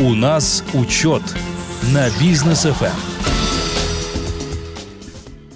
[0.00, 1.22] У нас учет
[1.92, 2.86] на бизнес ФМ.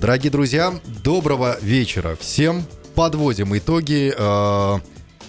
[0.00, 2.64] Дорогие друзья, доброго вечера всем.
[2.96, 4.78] Подводим итоги э,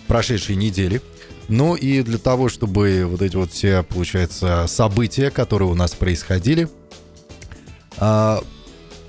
[0.07, 0.99] прошедшей недели.
[1.47, 6.68] Ну и для того, чтобы вот эти вот все, получается, события, которые у нас происходили,
[8.00, 8.38] э,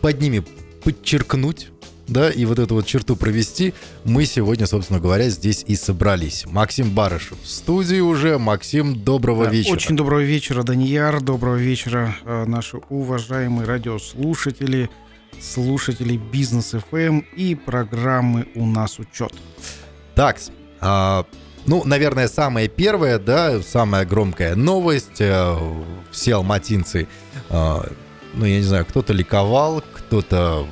[0.02, 0.44] под ними
[0.82, 1.68] подчеркнуть,
[2.06, 6.44] да, и вот эту вот черту провести, мы сегодня, собственно говоря, здесь и собрались.
[6.46, 8.38] Максим Барышев в студии уже.
[8.38, 9.72] Максим, доброго Да, вечера.
[9.74, 11.20] Очень доброго вечера, Данияр.
[11.22, 14.90] Доброго вечера, э, наши уважаемые радиослушатели,
[15.40, 19.32] слушатели Бизнес ФМ и программы «У нас учет».
[20.14, 20.38] Так,
[20.80, 21.24] а,
[21.66, 25.20] ну, наверное, самое первое, да, самая громкая новость.
[25.20, 25.56] э,
[26.10, 27.08] Все алматинцы,
[27.50, 27.84] а,
[28.34, 30.66] ну, я не знаю, кто-то ликовал, кто-то,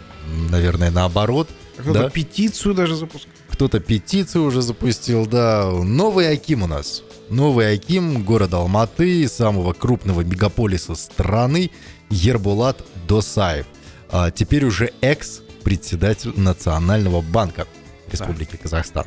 [0.51, 1.49] наверное, наоборот.
[1.77, 2.11] Кто-то Да.
[2.11, 3.33] петицию даже запускал.
[3.51, 5.71] Кто-то петицию уже запустил, да.
[5.71, 7.03] Новый Аким у нас.
[7.31, 11.71] Новый Аким города Алматы, самого крупного мегаполиса страны,
[12.11, 13.67] Ербулат Досаев.
[14.11, 17.67] А, теперь уже экс-председатель Национального банка
[18.11, 19.07] Республики Казахстан.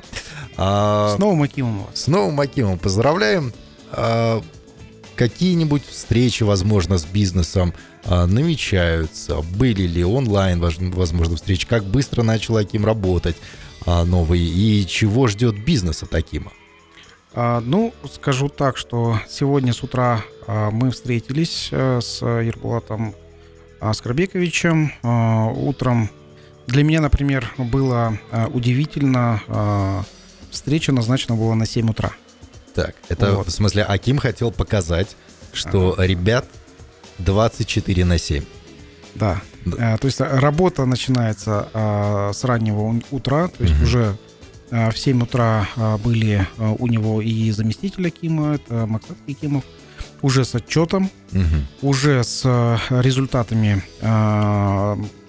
[0.58, 2.02] А, С новым Акимом вас.
[2.04, 3.54] с новым Акимом поздравляем.
[3.92, 4.42] А,
[5.16, 7.74] Какие-нибудь встречи, возможно, с бизнесом
[8.08, 9.42] намечаются?
[9.42, 11.68] Были ли онлайн, возможно, встречи?
[11.68, 13.36] Как быстро начал Аким работать
[13.86, 14.40] а, новый?
[14.40, 16.52] И чего ждет бизнес от Акима?
[17.34, 23.14] А, ну, скажу так, что сегодня с утра а, мы встретились э, с Ербулатом
[23.82, 24.92] Аскарбековичем.
[25.04, 26.10] А, утром
[26.68, 29.42] для меня, например, было а, удивительно.
[29.48, 30.04] а,
[30.52, 32.12] встреча назначена была на 7 утра.
[32.74, 33.48] Так, это Вот.
[33.48, 35.16] в смысле Аким хотел показать,
[35.52, 36.46] что ребят
[37.20, 38.44] 24 на 7.
[39.16, 39.42] Да.
[39.66, 39.96] Да.
[39.96, 43.84] Э, То есть э, работа начинается а, с раннего утра, то есть Мгм.
[43.84, 44.18] уже
[44.72, 45.68] в 7 утра
[46.04, 46.46] были
[46.80, 49.64] у него и заместитель Акима, это Максат Акимов,
[50.24, 51.68] уже с отчетом, Мгм.
[51.84, 52.44] уже с
[52.90, 53.84] результатами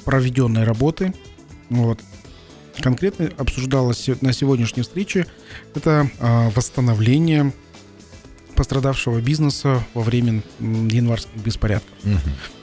[0.05, 1.12] проведенной работы.
[1.69, 2.01] Вот.
[2.80, 5.27] Конкретно обсуждалось на сегодняшней встрече
[5.75, 6.11] это
[6.55, 7.52] восстановление
[8.56, 11.92] пострадавшего бизнеса во время январских беспорядков.
[12.02, 12.20] Мгм.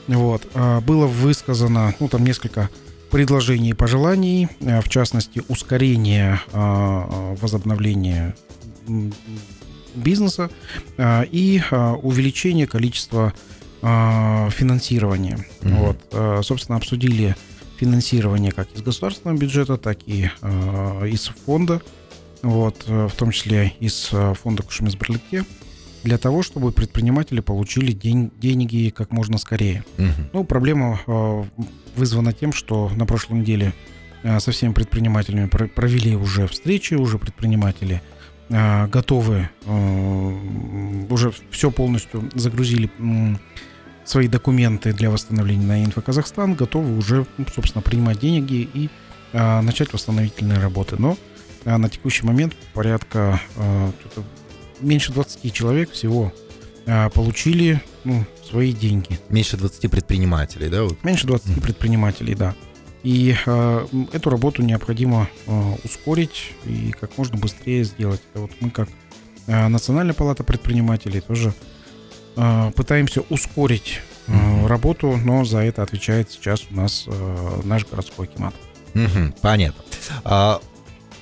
[0.08, 0.46] Вот.
[0.54, 2.68] а, Было высказано, ну, там несколько
[3.10, 8.34] предложений и пожеланий, а, в частности, ускорение а, возобновления
[9.94, 10.50] бизнеса
[10.98, 11.62] и
[12.02, 13.32] увеличение количества
[13.80, 15.46] финансирования.
[15.62, 15.76] Мгм.
[15.76, 16.44] Вот.
[16.44, 17.36] Собственно, обсудили
[17.78, 20.30] финансирование как из государственного бюджета, так и
[21.06, 21.80] из фонда,
[22.42, 24.10] вот, в том числе из
[24.42, 25.44] фонда Кушемис Берликте,
[26.04, 29.84] для того, чтобы предприниматели получили день, деньги как можно скорее.
[29.98, 30.28] Мгм.
[30.32, 31.44] Ну, проблема э,
[31.96, 33.72] вызвана тем, что на прошлой неделе
[34.22, 38.00] э, со всеми предпринимателями про- провели уже встречи, уже предприниматели
[38.50, 43.38] э, готовы, э, уже все полностью загрузили м,
[44.04, 48.90] свои документы для восстановления на Инфо Казахстан, готовы уже, ну, собственно, принимать деньги и
[49.32, 50.96] э, начать восстановительные работы.
[50.98, 51.16] Но
[51.64, 53.90] э, на текущий момент порядка э,
[54.80, 56.32] меньше 20 человек всего
[56.86, 59.18] э, получили ну, свои деньги.
[59.28, 60.82] Меньше 20 предпринимателей, да?
[61.02, 61.60] Меньше 20 Мгм.
[61.60, 62.54] предпринимателей, да.
[63.02, 68.20] И э, эту работу необходимо э, ускорить и как можно быстрее сделать.
[68.32, 68.88] Это вот мы как
[69.46, 71.52] э, Национальная палата предпринимателей тоже
[72.36, 74.66] э, пытаемся ускорить э, Мгм.
[74.66, 78.54] работу, но за это отвечает сейчас у нас э, наш городской акимат.
[78.94, 79.82] Мгм, понятно.
[80.24, 80.60] А,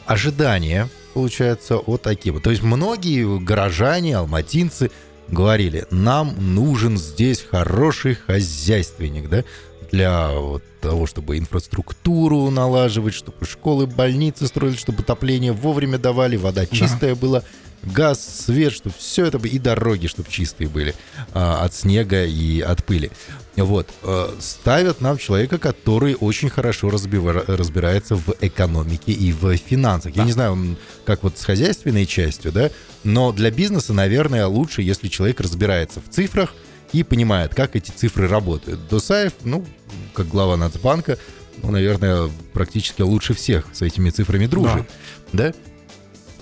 [0.07, 2.41] ожидания, получается, от Акима.
[2.41, 4.91] То есть многие горожане, алматинцы
[5.29, 9.45] говорили, нам нужен здесь хороший хозяйственник, да,
[9.91, 16.67] для вот того, чтобы инфраструктуру налаживать, чтобы школы, больницы строили, чтобы отопление вовремя давали, вода
[16.67, 17.43] чистая была,
[17.83, 20.95] газ, свет, чтобы все это бы- и дороги, чтобы чистые были
[21.33, 23.11] а, от снега и от пыли.
[23.57, 23.89] Вот.
[24.03, 30.17] э, Ставят нам человека, который очень хорошо разбива- разбирается в экономике и в финансах.
[30.17, 32.71] Я не знаю, он как вот с хозяйственной частью, да,
[33.05, 36.55] но для бизнеса, наверное, лучше, если человек разбирается в цифрах
[36.93, 38.89] и понимает, как эти цифры работают.
[38.89, 39.67] Досаев, ну,
[40.15, 41.19] как глава Нацбанка,
[41.63, 44.89] ну, наверное, практически лучше всех с этими цифрами дружит.
[45.33, 45.53] Да?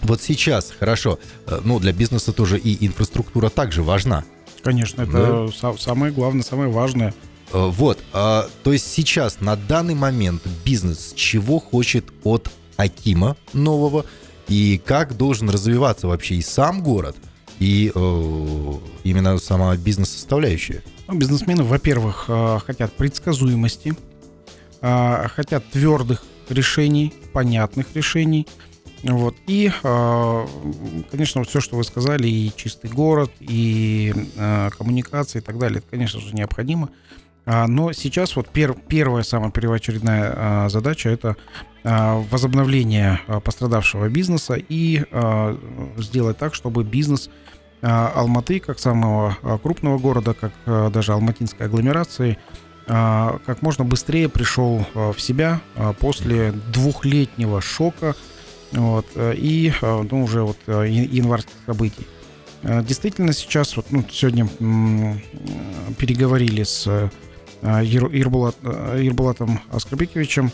[0.02, 4.24] Вот сейчас, хорошо, э, ну, для бизнеса тоже и инфраструктура также важна.
[4.62, 7.14] Конечно, это са- самое главное, самое важное.
[7.52, 14.04] Э, Вот, а, то есть сейчас, на данный момент, бизнес чего хочет от Акима нового,
[14.48, 17.16] и как должен развиваться вообще и сам город,
[17.58, 18.72] и э,
[19.04, 20.82] именно сама бизнес-составляющая.
[21.08, 22.28] Ну, бизнесмены, во-первых,
[22.64, 23.94] хотят предсказуемости,
[24.80, 28.46] хотят твердых решений, понятных решений,
[29.02, 29.34] Вот.
[29.46, 30.46] И, э,
[31.10, 35.78] конечно, вот все, что вы сказали, и чистый город, и э, коммуникации и так далее,
[35.78, 36.90] это, конечно же, необходимо.
[37.46, 41.36] А, но сейчас вот пер, первая самая первоочередная а, задача это
[41.82, 45.58] а, возобновление а, пострадавшего бизнеса и а,
[45.96, 47.30] сделать так, чтобы бизнес
[47.82, 52.38] а, Алматы, как самого а, крупного города, как а, даже алматинской агломерации,
[52.86, 58.14] а, как можно быстрее пришел а, в себя а, после двухлетнего шока
[58.72, 62.06] вот, э, и а, ну, уже вот а, январских событий.
[62.62, 64.46] Действительно, сейчас вот ну, сегодня
[65.96, 67.10] переговорили с
[69.72, 70.52] Аскарбековичем.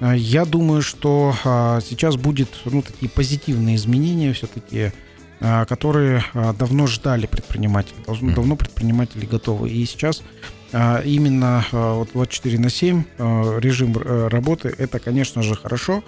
[0.00, 1.34] А, Я думаю, что
[1.82, 4.92] сейчас будет ну, такие позитивные изменения все-таки,
[5.40, 6.22] которые
[6.58, 7.96] давно ждали предприниматели,
[8.34, 9.70] давно предприниматели готовы.
[9.70, 10.22] И сейчас
[10.72, 16.02] именно а, вот 24 на 7 а, режим э, работы, это, конечно же, хорошо,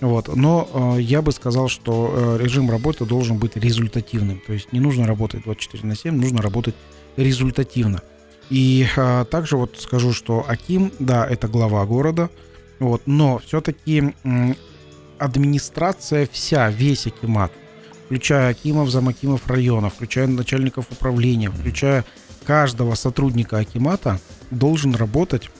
[0.00, 4.40] вот, но а, я бы сказал, что э, режим работы должен быть результативным.
[4.46, 6.74] То есть не нужно работать 24 на 7, нужно работать
[7.16, 8.02] результативно.
[8.50, 12.30] И а, также вот скажу, что Аким, да, это глава города,
[12.78, 14.14] вот, но все-таки
[15.18, 17.52] администрация вся, весь Акимат,
[18.06, 22.04] включая Акимов, замакимов районов, включая начальников управления, включая
[22.46, 24.20] каждого сотрудника Акимата,
[24.50, 25.50] должен работать,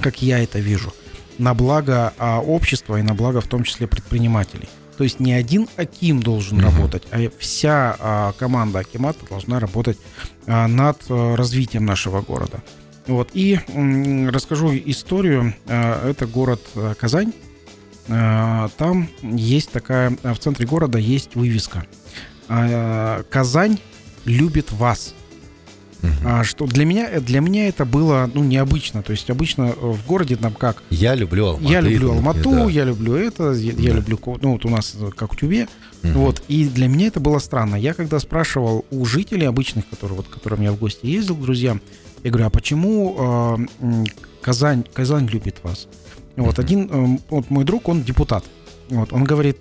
[0.00, 0.92] как я это вижу,
[1.38, 4.68] на благо а, общества и на благо в том числе предпринимателей.
[4.96, 6.66] То есть не один Аким должен Мгм.
[6.66, 9.98] работать, а вся а, команда Акимата должна работать
[10.46, 12.62] а, над а, развитием нашего города.
[13.06, 13.30] Вот.
[13.32, 15.54] И м, расскажу историю.
[15.66, 17.32] А, Это город а, Казань.
[18.08, 21.86] А, Там есть такая, в центре города есть вывеска.
[22.48, 23.78] А, Казань
[24.26, 25.14] любит вас.
[26.24, 29.02] А, Что для меня, для меня это было ну, необычно.
[29.02, 30.82] То есть обычно э, в городе там как?
[30.90, 31.72] Я люблю Алмату.
[31.72, 32.64] я люблю Алмату, да.
[32.70, 33.96] я люблю это, я, я Да.
[33.96, 35.68] люблю, ко- ну вот у нас э, как в Тюбе.
[36.02, 36.14] Мгм.
[36.14, 37.76] Вот, и для меня это было странно.
[37.76, 41.42] Я когда спрашивал у жителей обычных, которые, вот, к которым я в гости ездил, к
[41.42, 41.80] друзьям,
[42.24, 44.04] я говорю, а почему э,
[44.40, 45.88] Казань, Казань любит вас?
[46.36, 46.64] Вот Мгм.
[46.64, 48.44] один, э, вот мой друг, он депутат.
[48.90, 49.56] Вот, он говорит,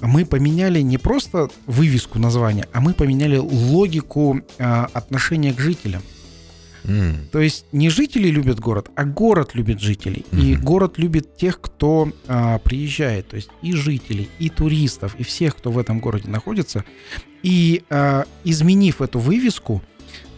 [0.00, 6.02] мы поменяли не просто вывеску названия, а мы поменяли логику э, отношения к жителям.
[6.84, 7.28] М.
[7.30, 10.24] То есть не жители любят город, а город любит жителей.
[10.32, 10.64] И Мгм.
[10.64, 13.28] город любит тех, кто а, приезжает.
[13.28, 16.84] То есть и жителей, и туристов, и всех, кто в этом городе находится.
[17.44, 19.80] И а, изменив эту вывеску,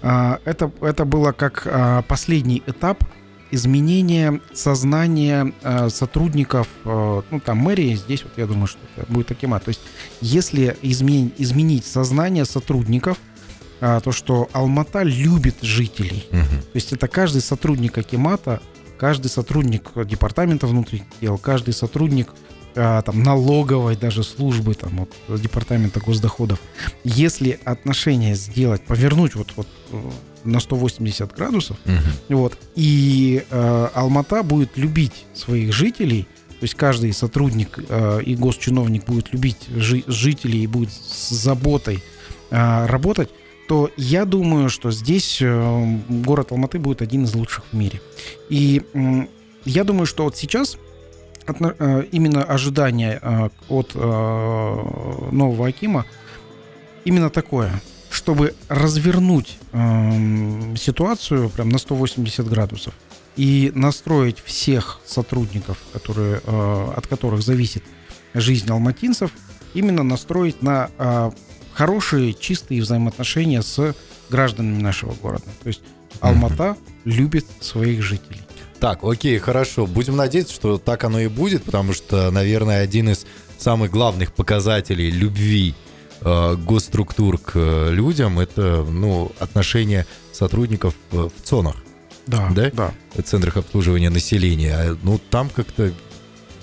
[0.03, 3.03] а, это, это было как а, последний этап
[3.51, 9.31] изменения сознания а, сотрудников, а, ну там мэрии, здесь вот я думаю, что это будет
[9.31, 9.61] Акима.
[9.61, 9.81] То есть
[10.21, 13.19] если измен- изменить сознание сотрудников,
[13.81, 16.61] а, то что Алмата любит жителей, Мгм.
[16.63, 18.61] то есть это каждый сотрудник Акимата,
[18.99, 22.29] каждый сотрудник департамента внутренних дел, каждый сотрудник
[22.77, 26.59] а, там, налоговой даже службы, там, вот, департамента госдоходов.
[27.05, 30.11] Если отношения сделать, повернуть вот, вот э,
[30.45, 31.99] на 180 градусов, Мгм.
[32.39, 39.05] вот, и э, Алмата будет любить своих жителей, то есть каждый сотрудник э, и госчиновник
[39.07, 42.03] будет любить жи- жителей и будет с заботой
[42.51, 43.31] э, работать,
[43.69, 48.01] то я думаю, что здесь э, город Алматы будет один из лучших в мире.
[48.51, 48.83] И
[49.65, 50.77] я думаю, что вот сейчас
[51.49, 53.95] э, именно ожидание э, от
[55.33, 56.05] нового Акима
[57.05, 57.81] именно такое,
[58.15, 62.95] чтобы развернуть эм, ситуацию прям на 180 градусов
[63.35, 67.83] и настроить всех сотрудников, которые, э, от которых зависит
[68.33, 69.33] жизнь алматинцев,
[69.75, 71.31] именно настроить на э,
[71.73, 73.97] хорошие, чистые взаимоотношения с
[74.31, 75.47] гражданами нашего города.
[75.63, 75.83] То есть
[76.21, 78.41] Алмата любит своих жителей.
[78.79, 79.87] Так, окей, хорошо.
[79.87, 83.27] Будем надеяться, что так оно и будет, потому что, наверное, один из
[83.59, 85.75] самых главных показателей любви
[86.25, 91.77] э, госструктур к э, людям это ну, отношение сотрудников э, в ЦОНах,
[92.27, 92.71] Да, Да?
[92.73, 92.95] да.
[93.15, 94.97] в центрах обслуживания населения.
[95.03, 95.93] Ну, там как-то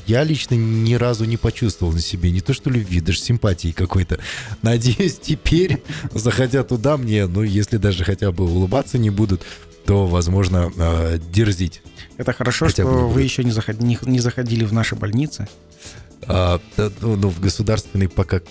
[0.07, 4.19] я лично ни разу не почувствовал на себе не то что любви, даже симпатии какой-то.
[4.61, 5.81] Надеюсь, теперь,
[6.13, 9.41] заходя туда, мне, ну, если даже хотя бы улыбаться не будут,
[9.85, 11.81] то, возможно, э, дерзить.
[12.17, 15.47] Это хорошо, Хотя что вы еще не, заход- не- не заходили в наши больницы.
[16.23, 18.41] А, ну, ну, в государственный пока,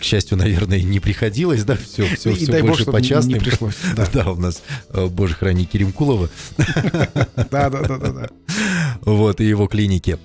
[0.00, 3.34] к счастью, наверное, не приходилось, да, все, все, И все дай больше по частным.
[3.34, 3.74] не пришлось.
[3.94, 6.28] Да, Да, у нас, э, боже, храни Керимкулова,
[7.50, 8.28] да, да, да, да, да.
[9.02, 10.18] вот, и его клиники.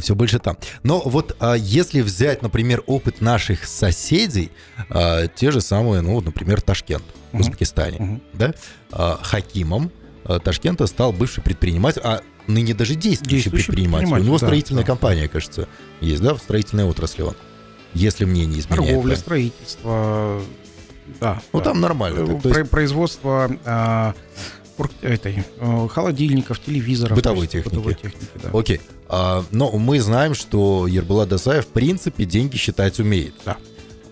[0.00, 0.56] Все больше там.
[0.82, 4.50] Но вот а, если взять, например, опыт наших соседей,
[4.90, 7.40] а, те же самые, ну, например, Ташкент в Мгм.
[7.42, 8.22] Узбекистане, Мгм.
[8.32, 8.54] да,
[8.90, 9.92] а, Хакимом
[10.24, 14.06] а, Ташкента стал бывший предприниматель, а ныне даже действующий, Действующий предприниматель.
[14.06, 14.86] У предприниматель, него да, строительная да.
[14.88, 15.68] компания, кажется,
[16.00, 17.36] есть, да, в строительной отрасли он.
[17.94, 18.86] Если мне не изменяет.
[18.86, 19.18] Торговля, память.
[19.18, 20.42] строительство,
[21.20, 21.42] да.
[21.52, 21.64] Ну, да.
[21.64, 22.20] там нормально.
[22.20, 24.14] Э, так, есть про- Производство а,
[25.02, 27.16] этой, э, холодильников, телевизоров.
[27.16, 27.74] Бытовой то есть техники.
[27.74, 28.58] Бытовой техники, да.
[28.58, 28.80] Окей.
[29.08, 33.34] А, но мы знаем, что Ербулат Досаев, в принципе, деньги считать умеет.
[33.44, 33.56] Да.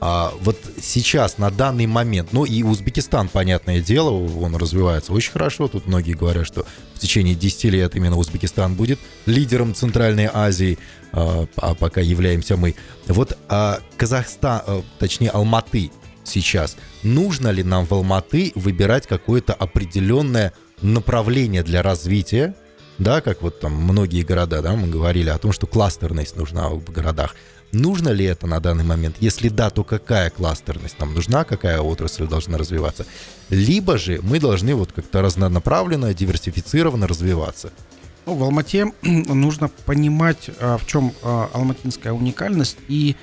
[0.05, 5.69] А вот сейчас, на данный момент, ну и Узбекистан, понятное дело, он развивается очень хорошо.
[5.69, 10.79] Тут многие говорят, что в течение 10 лет именно Узбекистан будет лидером Центральной Азии,
[11.13, 12.75] а, а пока являемся мы.
[13.07, 15.91] Вот а, Казахстан, а, точнее Алматы
[16.25, 22.55] сейчас, нужно ли нам в Алматы выбирать какое-то определенное направление для развития,
[22.99, 26.91] да, как вот там многие города, да, мы говорили о том, что кластерность нужна в
[26.91, 27.35] городах.
[27.73, 29.17] Нужно ли это на данный момент?
[29.21, 33.07] Если да, то какая кластерность нам нужна, какая отрасль должна развиваться?
[33.49, 37.73] Либо же мы должны вот как-то разнонаправленно, диверсифицированно развиваться.
[38.27, 43.17] Ну, в Алмате нужно понимать, а, в чем а, алматинская уникальность и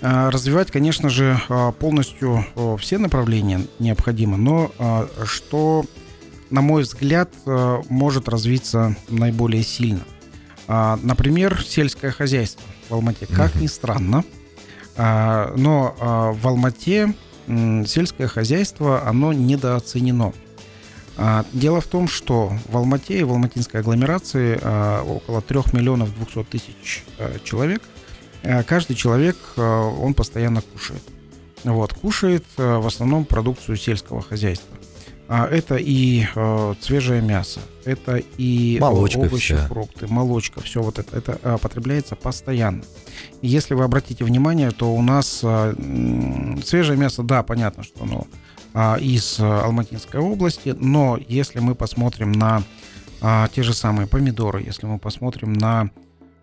[0.00, 1.40] а, развивать, конечно же,
[1.78, 2.44] полностью
[2.78, 4.72] все направления необходимо, но
[5.24, 5.84] что,
[6.50, 7.30] на мой взгляд,
[7.88, 10.02] может развиться наиболее сильно.
[10.66, 13.26] Например, сельское хозяйство в Алмате.
[13.26, 14.24] Как ни странно,
[14.96, 17.14] но в Алмате
[17.86, 20.32] сельское хозяйство, оно недооценено.
[21.16, 26.14] А, Дело в том, что в Алмате и в алматинской агломерации а, около 3 миллионов
[26.14, 27.82] 200 тысяч а, человек.
[28.66, 31.02] Каждый человек, он постоянно кушает.
[31.62, 34.76] Вот, кушает в основном продукцию сельского хозяйства.
[35.28, 36.26] Это и
[36.80, 39.68] свежее мясо, это и Молочка овощи, вся.
[39.68, 42.82] фрукты, молочка, все вот это, это потребляется постоянно.
[43.42, 45.44] Если вы обратите внимание, то у нас
[46.66, 48.26] свежее мясо, да, понятно, что оно
[48.74, 52.62] из а, Алматинской области, но если мы посмотрим на
[53.20, 55.88] а, те же самые помидоры, если мы посмотрим на а,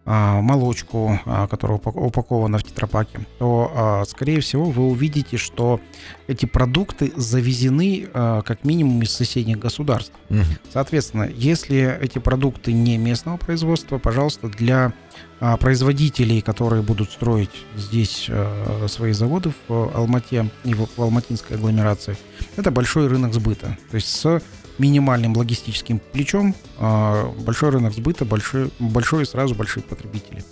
[0.05, 5.79] молочку, а, которая упак- упакована в тетрапаке, то, а, скорее всего, вы увидите, что
[6.27, 10.13] эти продукты завезены а, как минимум из соседних государств.
[10.29, 10.45] Мгм.
[10.71, 14.93] Соответственно, если эти продукты не местного производства, пожалуйста, для
[15.39, 21.01] а, производителей, которые будут строить здесь а, свои заводы в а, Алмате и в, в
[21.01, 22.17] алматинской агломерации,
[22.57, 23.77] это большой рынок сбыта.
[23.91, 24.41] То есть с
[24.79, 30.43] минимальным логистическим плечом а, большой рынок сбыта, большой, большой и сразу большие потребители.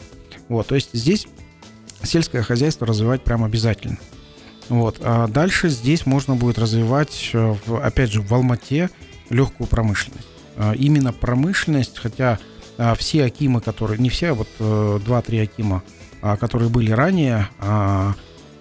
[0.50, 1.28] Вот, то есть здесь
[2.04, 3.98] сельское хозяйство развивать прям обязательно.
[4.70, 4.98] Вот.
[5.02, 8.90] А дальше здесь можно будет развивать, э, опять же, в Алмате
[9.30, 10.28] легкую промышленность.
[10.56, 12.40] А, Именно промышленность, хотя
[12.78, 15.84] а, все Акимы, которые, не все, а вот э, два-три Акима,
[16.22, 17.48] а, которые были ранее,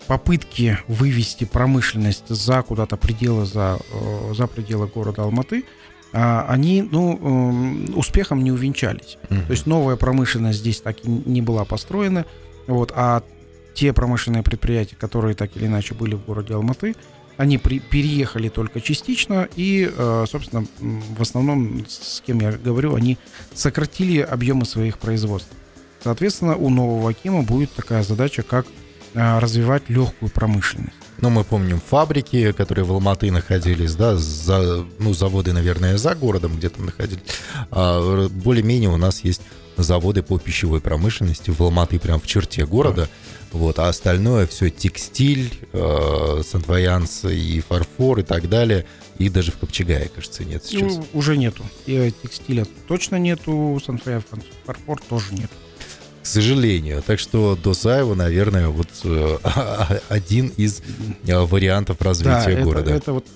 [0.06, 5.64] попытки вывести промышленность за куда-то пределы, за, э, за пределы города Алматы,
[6.12, 9.18] а, они ну, эм, успехом не увенчались.
[9.28, 9.46] Мгм.
[9.46, 12.24] То есть новая промышленность здесь так и не была построена,
[12.66, 13.22] вот, а
[13.74, 16.94] те промышленные предприятия, которые так или иначе были в городе Алматы,
[17.36, 23.18] они при- переехали только частично и, э, собственно, в основном, с кем я говорю, они
[23.52, 25.50] сократили объемы своих производств.
[26.02, 28.66] Соответственно, у нового Акима будет такая задача, как
[29.16, 30.94] развивать легкую промышленность.
[31.18, 36.56] Ну, мы помним фабрики, которые в Алматы находились, да, за, ну, заводы, наверное, за городом
[36.56, 37.22] где-то находились.
[37.70, 39.40] А, более-менее у нас есть
[39.78, 43.08] заводы по пищевой промышленности в Алматы, прям в черте города.
[43.52, 48.84] Вот, а остальное все текстиль, э, сантваянс и фарфор и так далее.
[49.18, 50.96] И даже в Копчегае, кажется, нет сейчас.
[50.96, 51.64] Ну, уже нету.
[51.86, 54.22] И э, текстиля точно нету, санфая
[54.66, 55.50] фарфор тоже нет.
[56.26, 57.04] К сожалению.
[57.06, 59.38] Так что Досаева, наверное, вот э,
[60.08, 60.82] один из
[61.24, 62.90] э, вариантов развития это, города.
[62.90, 63.26] это вот,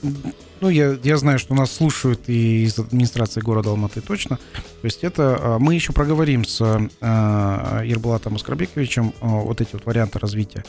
[0.60, 4.38] ну, я, я знаю, что нас слушают и из администрации города Алматы точно.
[4.54, 6.60] То есть это а, мы еще проговорим с
[7.00, 10.64] а, Ербулатом Аскарбековичем вот эти вот варианты развития.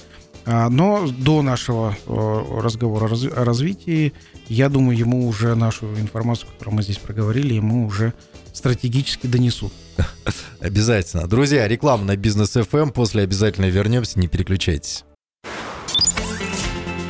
[0.46, 4.13] А, Но до нашего разговора о развитии,
[4.48, 8.13] я думаю, ему уже нашу информацию, которую мы здесь проговорили, ему уже
[8.54, 9.74] стратегически донесут.
[10.60, 11.27] Обязательно.
[11.27, 12.91] Друзья, реклама на бизнес FM.
[12.91, 14.20] После обязательно вернемся.
[14.20, 15.03] Не переключайтесь.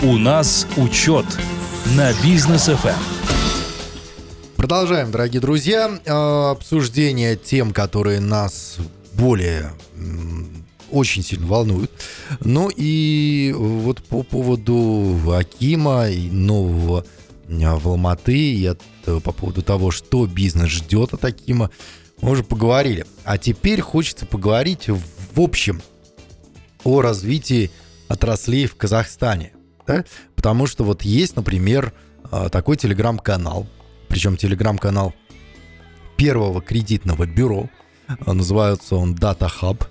[0.02, 1.26] У нас учет
[1.96, 2.76] на бизнес Эм.
[2.78, 2.96] FM.
[4.56, 6.12] Продолжаем, дорогие друзья, э,
[6.52, 8.78] обсуждение тем, которые нас
[9.14, 9.72] более
[10.92, 11.92] очень сильно волнуют.
[12.42, 17.06] Ну и вот по поводу Акима и нового
[17.48, 18.82] э, в Алматы, и от-
[19.24, 21.72] по поводу того, что бизнес ждет от Акима,
[22.22, 23.06] мы уже поговорили.
[23.24, 25.82] А теперь хочется поговорить в общем
[26.84, 27.72] о развитии
[28.08, 29.54] отраслей в Казахстане.
[29.88, 30.04] да?
[30.36, 31.94] Потому что вот есть, например,
[32.32, 33.68] э, такой телеграм-канал,
[34.08, 35.14] причем телеграм-канал
[36.18, 37.70] первого кредитного бюро.
[38.26, 39.86] А, Называется он Data Hub.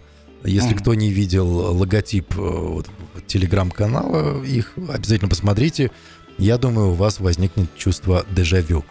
[0.44, 0.78] Если Мгм.
[0.78, 2.88] кто не видел логотип э, вот
[3.26, 5.90] телеграм-канала их, обязательно посмотрите.
[6.38, 8.84] Я думаю, у вас возникнет чувство дежавю.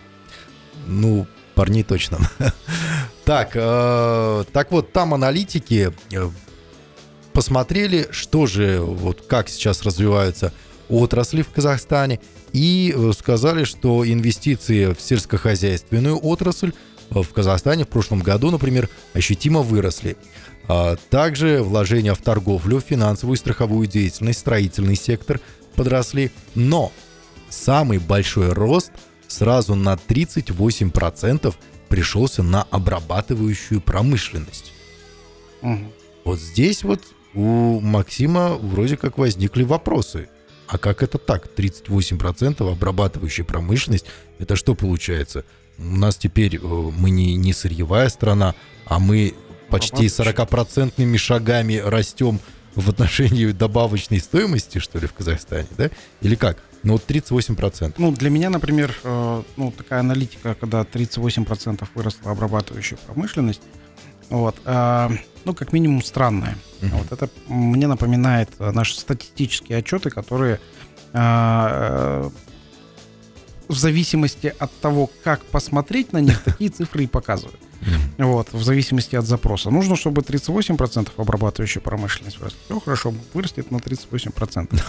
[0.87, 2.19] Ну, парней точно.
[3.29, 6.29] Так, э, так вот, там аналитики э,
[7.31, 10.51] посмотрели, что же, вот как сейчас развиваются
[10.89, 12.19] отрасли в Казахстане,
[12.53, 16.73] и э, сказали, что инвестиции в сельскохозяйственную отрасль
[17.11, 20.17] в Казахстане в прошлом году, например, ощутимо выросли.
[20.67, 25.39] А также вложения в торговлю, финансовую и страховую деятельность, строительный сектор
[25.75, 26.31] подросли.
[26.55, 26.91] Но
[27.47, 28.91] самый большой рост
[29.27, 31.53] сразу на 38%
[31.89, 34.71] пришелся на обрабатывающую промышленность.
[35.61, 35.93] Угу.
[36.25, 37.01] Вот здесь вот
[37.33, 40.29] у Максима вроде как возникли вопросы.
[40.67, 41.49] А как это так?
[41.55, 44.05] 38% обрабатывающая промышленность.
[44.37, 45.43] Это что получается?
[45.79, 48.53] У нас теперь э, мы не, не сырьевая страна,
[48.85, 49.33] а мы
[49.69, 52.39] почти 40-процентными шагами растем
[52.75, 55.89] в отношении добавочной стоимости, что ли, в Казахстане, да?
[56.21, 56.57] Или как?
[56.83, 57.95] Ну, вот 38%.
[57.97, 63.61] Ну, для меня, например, э, ну, такая аналитика, когда 38% выросла обрабатывающая промышленность,
[64.29, 65.09] вот, э,
[65.43, 66.57] ну, как минимум странная.
[66.81, 66.89] Uh-huh.
[66.93, 70.59] Вот это мне напоминает наши статистические отчеты, которые
[71.13, 72.29] э,
[73.67, 77.59] в зависимости от того, как посмотреть на них, такие цифры и показывают.
[78.17, 79.69] Вот, в зависимости от запроса.
[79.69, 82.59] Нужно, чтобы 38% обрабатывающая промышленность выросла.
[82.65, 84.81] Все хорошо, вырастет на 38%.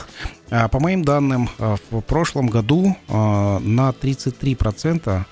[0.51, 5.25] А, по моим данным, а, в прошлом году а, на 33%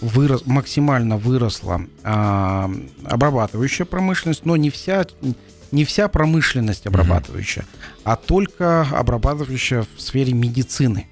[0.00, 2.70] вырос, максимально выросла а,
[3.04, 5.06] обрабатывающая промышленность, но не вся,
[5.72, 8.00] не вся промышленность обрабатывающая, mm-hmm.
[8.04, 11.06] а только обрабатывающая в сфере медицины.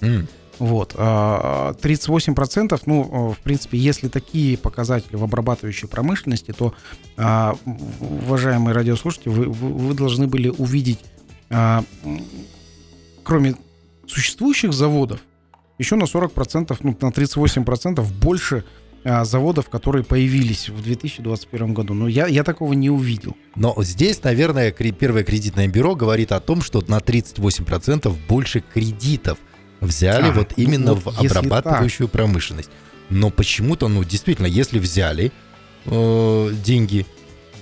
[0.00, 0.26] Mm.
[0.58, 0.94] Вот.
[0.94, 6.74] 38%, а, ну, в принципе, если такие показатели в обрабатывающей промышленности, то,
[7.16, 7.56] а,
[8.00, 11.00] уважаемые радиослушатели, вы, вы должны были увидеть,
[11.50, 11.84] а,
[13.22, 13.56] кроме
[14.06, 15.20] существующих заводов,
[15.78, 18.64] еще на 40%, ну, на 38% больше
[19.22, 21.94] заводов, которые появились в 2021 году.
[21.94, 23.36] Но я, я такого не увидел.
[23.54, 29.38] Но здесь, наверное, первое кредитное бюро говорит о том, что на 38% больше кредитов–
[29.80, 32.12] взяли а, вот именно ну, вот в обрабатывающую так.
[32.12, 32.70] промышленность.
[33.10, 35.32] Но почему-то, ну, действительно, если взяли
[35.84, 37.06] э, деньги,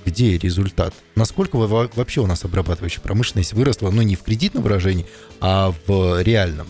[0.05, 0.95] где результат?
[1.15, 5.07] Насколько вообще у нас обрабатывающая промышленность выросла, ну, не в кредитном выражении,
[5.41, 6.69] а в реальном?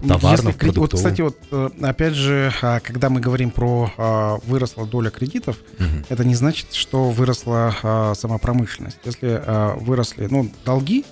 [0.00, 0.80] В товарном, Если.
[0.80, 5.56] Вот, кстати, вот э, опять же, а, когда мы говорим про а, выросла доля кредитов,
[5.78, 6.04] угу.
[6.10, 8.98] это не значит, что выросла а, сама промышленность.
[9.06, 9.40] Если
[9.82, 11.06] выросли, ну, долги,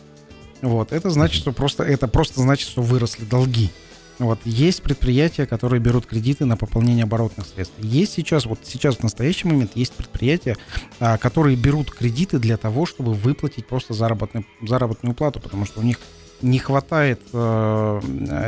[0.69, 3.71] вот, это значит, что просто, это просто значит, что выросли долги.
[4.19, 7.75] Вот, есть предприятия, которые берут кредиты на пополнение оборотных средств.
[7.79, 10.57] Есть сейчас, вот сейчас в настоящий момент есть предприятия,
[11.01, 15.83] а, которые берут кредиты для того, чтобы выплатить просто заработную, заработную плату, потому что у
[15.83, 15.99] них
[16.43, 18.01] не хватает э,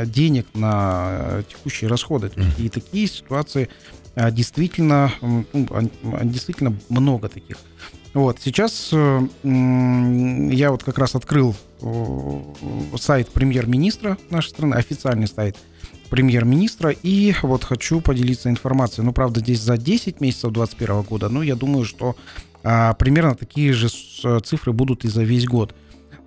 [0.05, 2.31] денег на текущие расходы.
[2.57, 3.69] И такие ситуации
[4.15, 5.67] а, действительно, ну,
[6.23, 7.57] действительно много таких.
[8.17, 12.39] Вот, сейчас э, я вот как раз открыл э,
[12.97, 15.55] сайт премьер-министра нашей страны, официальный сайт
[16.09, 19.05] премьер-министра, и вот хочу поделиться информацией.
[19.05, 22.15] Ну, правда, здесь за 10 месяцев 2021 года, но я думаю, что
[22.63, 25.75] а, примерно такие же цифры будут и за весь год.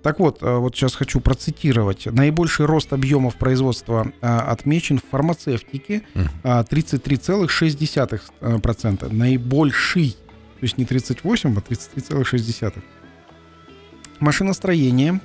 [0.01, 2.05] Так вот, э, вот сейчас хочу процитировать.
[2.05, 6.03] Наибольший рост объемов производства а, отмечен в фармацевтике
[6.45, 8.21] 33,6%.
[8.41, 8.59] А,
[9.13, 10.15] Наибольший
[10.61, 12.73] то есть не 38, а 33,6.
[14.19, 15.19] Машиностроение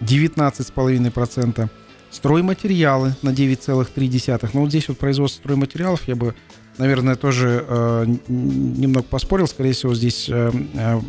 [0.00, 1.68] 19,5%.
[2.10, 4.50] Стройматериалы на 9,3%.
[4.52, 6.34] Ну вот здесь вот производство стройматериалов я бы,
[6.78, 9.46] наверное, тоже э, немного поспорил.
[9.46, 11.00] Скорее всего, здесь э, э,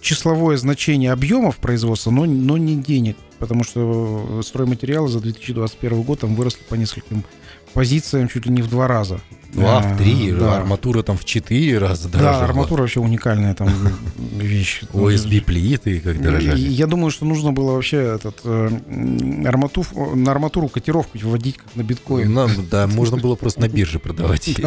[0.00, 3.18] числовое значение объемов производства, но, но не денег.
[3.38, 7.24] Потому что стройматериалы за 2021 год там выросли по нескольким
[7.74, 9.20] позициям чуть ли не в два раза.
[9.52, 10.58] Два, а, в три, да.
[10.58, 12.38] арматура там в четыре раза дорожала.
[12.38, 13.68] Да, арматура вообще уникальная там
[14.38, 14.82] вещь.
[14.92, 16.60] ОСБ плиты как дорожали.
[16.60, 18.70] Я думаю, что нужно было вообще этот э,
[19.44, 22.32] арматур, на арматуру котировку вводить как на биткоин.
[22.32, 24.48] Ну, да, можно было просто на бирже продавать.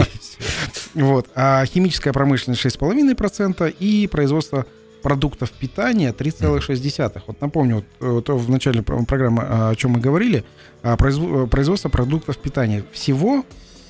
[0.94, 1.28] Вот.
[1.34, 4.66] А химическая промышленность 6,5% и производство
[5.04, 7.22] продуктов питания 3,6.
[7.28, 10.44] Вот напомню, вот, вот в начале программы, о чем мы говорили,
[10.82, 12.84] производство продуктов питания.
[12.92, 13.46] Всего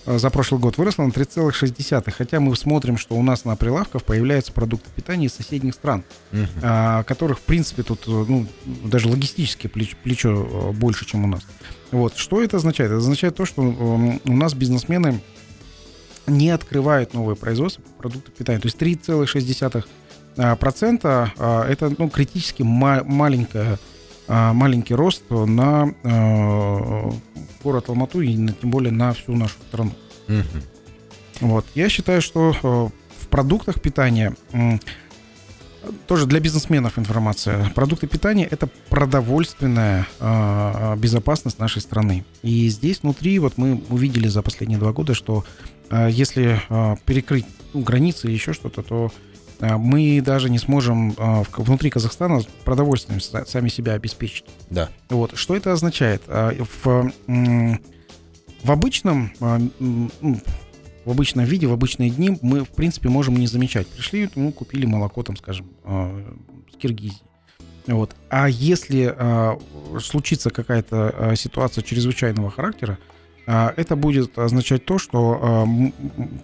[0.05, 2.11] Э, за прошлый год выросла на 3,6.
[2.11, 7.03] Хотя мы смотрим, что у нас на прилавках появляются продукты питания из соседних стран, uh-huh.
[7.05, 11.43] которых, в принципе, тут э, ну, даже логистически плечо, плечо э, больше, чем у нас.
[11.91, 12.17] Вот.
[12.17, 12.91] Что это означает?
[12.91, 15.21] Это означает то, что у нас бизнесмены
[16.25, 18.59] не открывают новые производства продуктов питания.
[18.59, 19.83] То есть 3,6 а,
[20.59, 23.79] процента а, это ну, критически ма- маленькая,
[24.27, 27.11] а, маленький рост на а,
[27.63, 29.91] город Алмату и на, тем более на всю нашу страну.
[30.27, 30.63] Мгм.
[31.41, 31.65] Вот.
[31.75, 32.89] Я считаю, что э,
[33.23, 34.79] в продуктах питания м,
[36.07, 37.69] тоже для бизнесменов информация.
[37.75, 42.23] Продукты питания это продовольственная э, безопасность нашей страны.
[42.41, 45.43] И здесь внутри вот мы увидели за последние два года, что
[45.89, 51.11] э, если э, перекрыть ну, границы и еще что-то, то э, мы даже не сможем
[51.11, 54.45] в- внутри Казахстана продовольствием са- сами себя обеспечить.
[54.69, 54.89] Да.
[55.09, 55.37] Вот.
[55.37, 56.21] Что это означает?
[56.27, 56.51] А,
[56.83, 57.11] В,
[58.63, 59.59] в обычном а,
[61.05, 63.87] в обычном виде, в обычные дни мы, в принципе, можем не замечать.
[63.87, 66.23] Пришли, ну, купили молоко, там, скажем, а,
[66.73, 67.17] с Киргизии.
[67.87, 68.15] Вот.
[68.29, 69.57] А если а,
[70.01, 73.13] случится какая-то а, ситуация чрезвычайного характера, а,
[73.45, 75.67] это будет означать то, что а,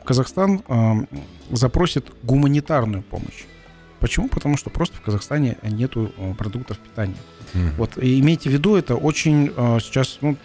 [0.06, 0.98] Казахстан а,
[1.50, 3.46] запросит гуманитарную помощь.
[4.00, 4.28] Почему?
[4.30, 7.16] Потому что просто в Казахстане нету а, продуктов питания.
[7.54, 7.72] Мгм.
[7.78, 9.48] Вот, и имейте в виду, это очень
[9.82, 10.36] сейчас ну,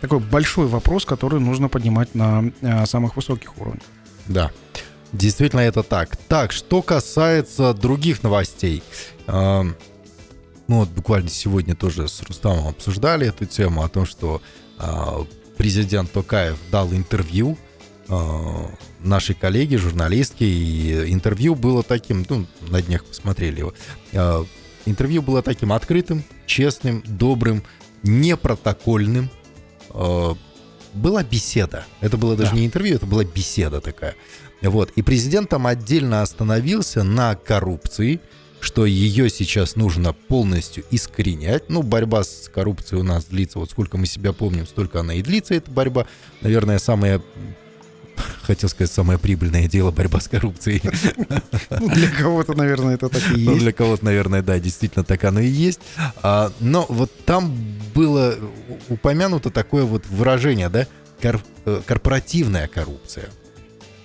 [0.00, 2.52] такой большой вопрос, который нужно поднимать на
[2.86, 3.84] самых высоких уровнях.
[4.26, 4.50] Да,
[5.12, 6.16] действительно это так.
[6.16, 8.82] Так, что касается других новостей.
[10.66, 14.40] Ну вот буквально сегодня тоже с Рустамом обсуждали эту тему о том, что
[14.78, 17.56] а, президент Токаев дал интервью
[18.08, 23.74] а, нашей коллеге, журналистке, и интервью было таким, ну, на днях посмотрели его,
[24.12, 24.44] а,
[24.86, 27.62] интервью было таким открытым, честным, добрым,
[28.02, 29.30] непротокольным.
[29.90, 30.36] А,
[30.92, 31.86] Была беседа.
[32.00, 32.56] Это было даже Да.
[32.56, 34.14] не интервью, это была беседа такая.
[34.62, 34.92] Вот.
[34.94, 38.20] И президент там отдельно остановился на коррупции,
[38.64, 41.68] что ее сейчас нужно полностью искоренять.
[41.68, 45.22] Ну, борьба с коррупцией у нас длится, вот сколько мы себя помним, столько она и
[45.22, 46.06] длится, эта борьба.
[46.40, 47.20] Наверное, самое,
[48.42, 50.80] хотел сказать, самое прибыльное дело борьба с коррупцией.
[51.70, 53.62] Ну, для кого-то, наверное, это так и Ну, есть.
[53.62, 55.80] для кого-то, наверное, да, действительно так оно и есть.
[56.22, 57.54] А, но вот там
[57.94, 58.36] было
[58.88, 60.86] упомянуто такое вот выражение, да,
[61.20, 63.28] кор- э, корпоративная коррупция.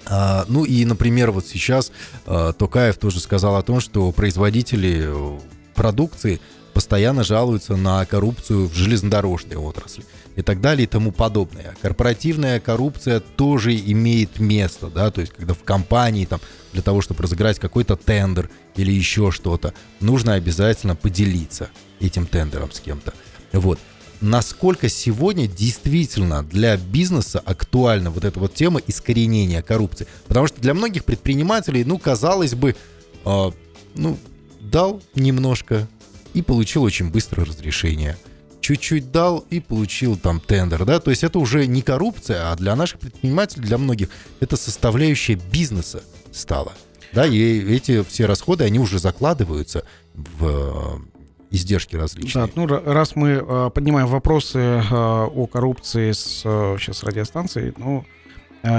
[0.09, 1.91] А, ну и, например, вот сейчас
[2.25, 5.39] а, Токаев тоже сказал о том, что производители э,
[5.75, 6.41] продукции
[6.73, 11.75] постоянно жалуются на коррупцию в железнодорожной отрасли и так далее и тому подобное.
[11.81, 16.39] Корпоративная коррупция тоже имеет место, да, то есть когда в компании там
[16.73, 21.69] для того, чтобы разыграть какой-то тендер или еще что-то, нужно обязательно поделиться
[21.99, 23.13] этим тендером с кем-то.
[23.51, 23.79] Вот.
[24.21, 30.07] Насколько сегодня действительно для бизнеса актуальна вот эта вот тема искоренения коррупции?
[30.27, 32.75] Потому что для многих предпринимателей, ну, казалось бы,
[33.23, 33.53] а,
[33.95, 34.17] ну,
[34.59, 35.87] дал немножко
[36.33, 38.17] и получил очень быстро разрешение.
[38.59, 42.75] Чуть-чуть дал и получил там тендер, да, то есть это уже не коррупция, а для
[42.75, 44.09] наших предпринимателей, для многих,
[44.41, 46.03] это составляющая бизнеса
[46.33, 46.73] стала.
[47.13, 51.18] Да, и эти все расходы, они уже закладываются в э,
[51.51, 52.45] издержки различные.
[52.45, 57.73] Да, ну, ра- раз мы э, поднимаем вопросы э, о коррупции с э, сейчас радиостанцией,
[57.77, 58.05] ну,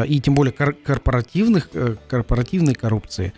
[0.06, 3.32] и тем более кор- корпоративных, э, корпоративной коррупции,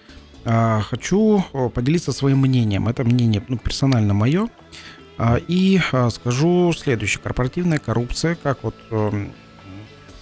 [0.45, 2.88] хочу поделиться своим мнением.
[2.88, 4.49] Это мнение ну, персонально мое.
[5.18, 7.23] А, И а, скажу следующее.
[7.23, 8.75] Корпоративная коррупция, как вот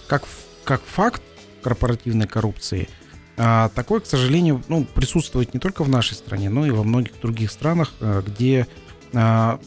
[0.07, 0.23] как,
[0.63, 1.23] как факт
[1.63, 2.87] корпоративной коррупции,
[3.37, 7.19] а, такой, к сожалению, ну, присутствует не только в нашей стране, но и во многих
[7.19, 8.67] других странах, где
[9.13, 9.59] а,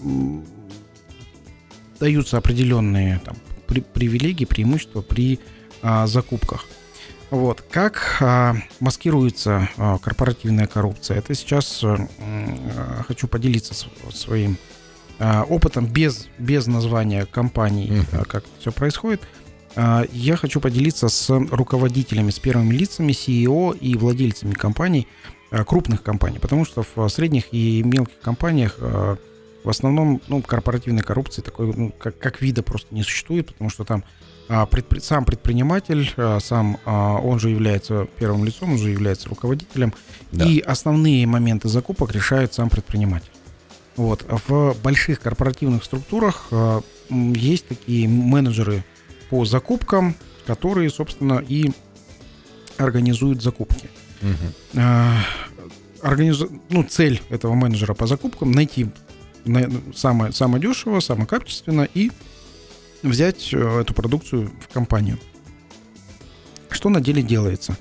[2.01, 5.41] даются определенные там, при- привилегии, преимущества при
[5.83, 6.67] а, закупках.
[7.31, 7.63] Вот.
[7.71, 11.19] Как а, маскируется а, корпоративная коррупция?
[11.19, 11.97] Это сейчас э,
[13.07, 14.57] хочу поделиться с- своим
[15.19, 18.07] а, опытом без, без названия компаний, Мгм.
[18.13, 19.23] а, как все происходит.
[19.77, 25.09] А, Я хочу поделиться с руководителями, с первыми лицами, CEO и владельцами компаний,
[25.51, 29.17] а, крупных компаний, потому что в средних и мелких компаниях а,
[29.65, 33.85] в основном ну, корпоративной коррупции такой, ну, как, как вида просто не существует, потому что
[33.85, 34.05] там
[34.49, 39.29] а, предпри- сам предприниматель, а, сам а, он же является первым лицом, он же является
[39.31, 39.95] руководителем,
[40.33, 40.45] Да.
[40.45, 43.31] и основные моменты закупок решает сам предприниматель.
[43.97, 44.25] Вот.
[44.49, 48.85] В больших корпоративных структурах а, есть такие менеджеры
[49.31, 50.15] по закупкам,
[50.47, 51.71] которые, собственно, и
[52.77, 53.89] организуют закупки.
[54.21, 54.37] Мгм.
[54.77, 55.21] А,
[56.03, 58.93] организу- ну, цель этого менеджера по закупкам найти на-
[59.95, 62.11] самое, самое дешево, самое качественно и
[63.03, 65.19] взять э, эту продукцию в компанию.
[66.71, 67.77] Что на деле делается?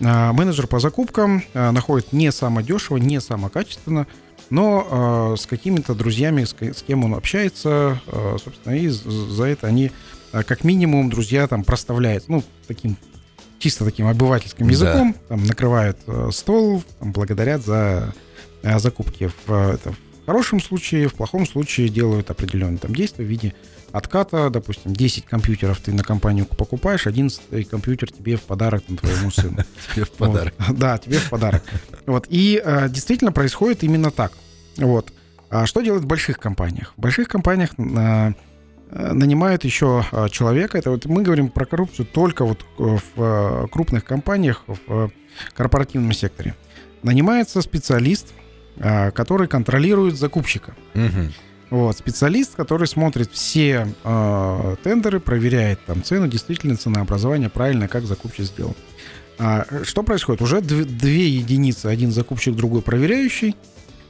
[0.00, 4.06] А, Менеджер по закупкам а, находит не самое дешево, не самое качественно,
[4.50, 8.00] но а, с какими-то друзьями, с ке- с кем он общается,
[8.42, 9.92] собственно, и за это они,
[10.32, 12.96] как минимум, друзья там проставляют, ну, таким
[13.58, 14.72] чисто таким обывательским Да.
[14.72, 18.12] языком, там накрывают э, стол, там, благодарят за
[18.62, 19.30] э, закупки.
[19.46, 23.54] В, это, в хорошем случае, в плохом случае делают определенные там действия в виде
[23.90, 29.30] отката, допустим, 10 компьютеров ты на компанию покупаешь, 11 компьютер тебе в подарок на твоему
[29.30, 29.58] сыну.
[29.94, 30.54] Тебе в подарок.
[30.70, 31.62] Да, тебе в подарок.
[32.06, 32.26] Вот.
[32.30, 34.32] И э, действительно происходит именно так.
[34.76, 35.12] Вот.
[35.50, 36.94] А что делать в больших компаниях?
[36.96, 38.32] В больших компаниях э,
[38.90, 40.78] нанимают еще человека.
[40.78, 45.10] Это вот мы говорим про коррупцию только вот в крупных компаниях, в
[45.54, 46.54] корпоративном секторе.
[47.02, 48.32] Нанимается специалист,
[48.78, 50.74] который контролирует закупщика.
[50.94, 51.32] Мгм.
[51.70, 58.44] Вот, специалист, который смотрит все э, тендеры, проверяет там цену, действительно ценообразование правильно, как закупщик
[58.46, 58.76] сделал.
[59.38, 60.42] А, что происходит?
[60.42, 63.56] Уже дв- две единицы, один закупщик, другой проверяющий,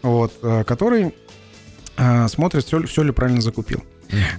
[0.02, 1.14] вот, э, который
[1.96, 3.82] э, смотрит, все, ли- все ли правильно закупил.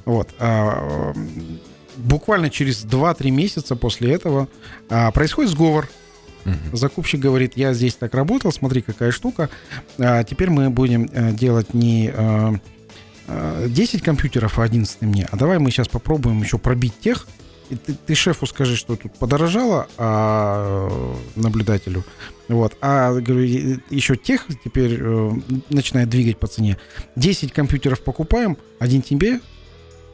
[0.06, 0.30] Вот.
[0.40, 1.60] а, м,
[1.96, 4.48] буквально через 2-3 месяца после этого
[4.90, 5.88] а, происходит сговор.
[6.46, 6.58] Мгм.
[6.74, 9.50] Закупщик говорит, я здесь так работал, смотри, какая штука.
[9.98, 12.54] А теперь мы будем э, делать не э,
[13.28, 17.28] э, 10 компьютеров, а 11 мне, а давай мы сейчас попробуем еще пробить тех.
[17.70, 22.04] И ты, ты шефу скажи, что тут подорожало а, э, наблюдателю.
[22.50, 22.78] Вот.
[22.82, 25.32] А говорю, еще тех теперь э,
[25.70, 26.78] начинает двигать по цене.
[27.16, 29.40] 10 компьютеров покупаем, один тебе,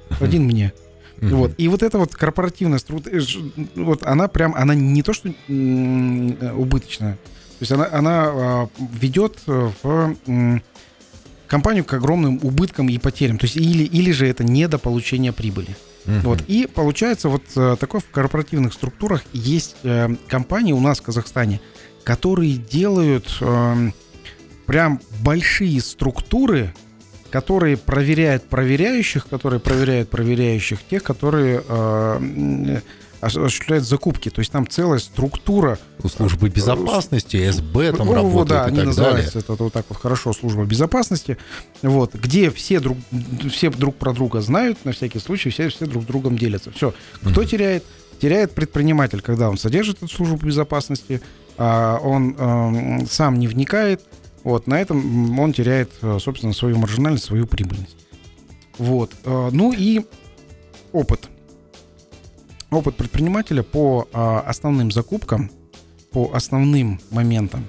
[0.19, 0.73] один мне.
[1.21, 1.53] Вот.
[1.57, 3.21] И вот эта вот корпоративная структура,
[3.75, 9.39] вот она прям, она не то что э, убыточная, то есть она, она а, ведет
[9.47, 10.15] э, в
[11.47, 13.37] компанию к огромным убыткам и потерям.
[13.37, 15.75] То есть или, или же это недополучение прибыли.
[16.05, 16.21] Мгм.
[16.21, 16.41] Вот.
[16.47, 21.59] И получается вот э, такое в корпоративных структурах есть э, компании у нас в Казахстане,
[22.05, 23.93] которые делают эм,
[24.65, 26.73] прям большие структуры,
[27.29, 32.81] которые проверяют проверяющих, которые проверяют проверяющих, тех, которые э, м,
[33.21, 34.29] осуществляют закупки.
[34.29, 38.67] То есть там целая структура У службы безопасности, СБ там ну, работает да, и они
[38.67, 38.85] так далее.
[38.87, 41.37] называются это вот так вот хорошо служба безопасности,
[41.81, 42.97] вот, где все друг,
[43.51, 46.71] все друг про друга знают, на всякий случай все, все друг другом делятся.
[46.71, 46.93] Все.
[47.21, 47.45] Кто Мгм.
[47.49, 47.83] теряет?
[48.21, 51.21] Теряет предприниматель, когда он содержит эту службу безопасности,
[51.57, 54.01] а он эм, сам не вникает,
[54.43, 57.97] вот, на этом он теряет, э, собственно, свою маржинальность, свою прибыльность.
[58.77, 59.13] Вот.
[59.25, 60.05] э, Ну и
[60.91, 61.29] опыт.
[62.71, 65.49] Опыт предпринимателя по а, основным закупкам,
[66.11, 67.65] по основным моментам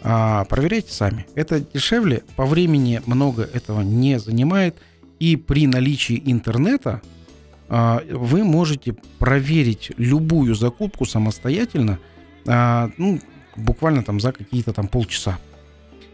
[0.00, 1.26] а, проверяйте сами.
[1.34, 4.76] Это дешевле, по времени много этого не занимает.
[5.18, 7.02] И при наличии интернета
[7.68, 11.98] а, вы можете проверить любую закупку самостоятельно,
[12.46, 13.20] ну,
[13.56, 15.38] буквально там за какие-то там полчаса.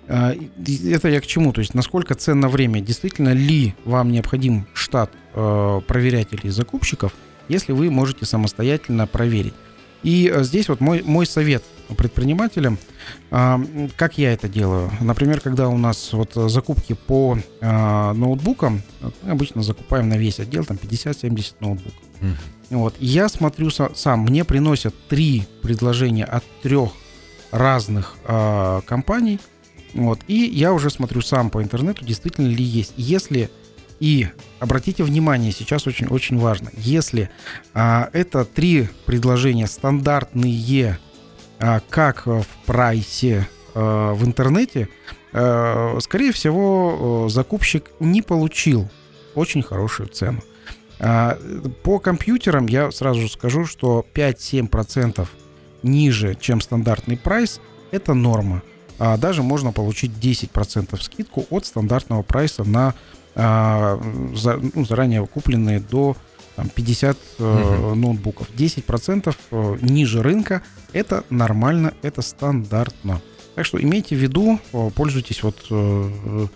[0.08, 0.34] А,
[0.66, 1.52] Это я к чему?
[1.52, 2.80] То есть насколько ценно время?
[2.80, 7.12] Действительно ли вам необходим штат э, проверятелей и закупщиков,
[7.48, 9.54] если вы можете самостоятельно проверить?
[10.02, 11.64] И э, здесь вот мой, мой совет
[11.96, 12.78] предпринимателям,
[13.30, 13.60] а,
[13.96, 14.90] как я это делаю.
[15.00, 18.82] Например, когда у нас вот э, закупки по а, ноутбукам,
[19.22, 22.02] мы обычно закупаем на весь отдел там 50-70 ноутбуков.
[22.70, 22.94] Вот.
[23.00, 26.90] Я смотрю са- сам, мне приносят три предложения от трех
[27.50, 28.16] разных
[28.86, 29.38] компаний.
[29.94, 30.20] Вот.
[30.26, 32.94] И я уже смотрю сам по интернету, действительно ли есть.
[32.96, 33.50] Если
[34.00, 34.28] и
[34.58, 37.30] обратите внимание, сейчас очень очень важно, если
[37.74, 40.98] а, это три предложения стандартные,
[41.60, 44.88] а, как в прайсе а, в интернете,
[45.32, 48.88] а, скорее всего, э, закупщик не получил
[49.34, 50.40] очень хорошую цену.
[51.00, 51.36] А,
[51.82, 55.28] По компьютерам я сразу скажу, что 5-7%
[55.82, 58.62] ниже, чем стандартный прайс, это норма.
[58.98, 62.94] А даже можно получить 10% скидку от стандартного прайса на
[63.34, 64.00] а,
[64.34, 66.16] за- ну, заранее купленные до
[66.56, 68.48] там, 50 э, ноутбуков.
[68.56, 73.20] 10% э, ниже рынка это нормально, это стандартно.
[73.56, 76.46] Так что имейте в виду, э, пользуйтесь вот э,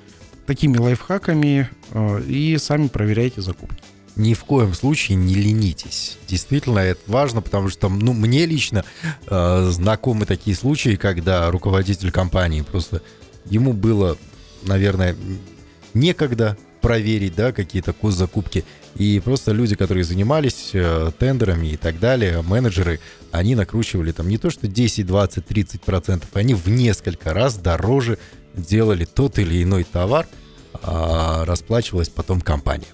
[0.46, 3.82] такими лайфхаками э, и сами проверяйте закупки.
[4.18, 6.18] Ни в коем случае не ленитесь.
[6.26, 8.84] Действительно, это важно, потому что, ну, мне лично
[9.28, 13.00] э, знакомы такие случаи, когда руководитель компании просто
[13.46, 14.18] ему было,
[14.64, 15.16] наверное,
[15.94, 18.64] некогда проверить, да, какие-то закупки.
[18.96, 22.98] И просто люди, которые занимались э, тендерами и так далее, менеджеры,
[23.30, 28.18] они накручивали там не то что 10, 20, 30 процентов, они в несколько раз дороже
[28.54, 30.26] делали тот или иной товар,
[30.82, 32.86] расплачивалась потом компания.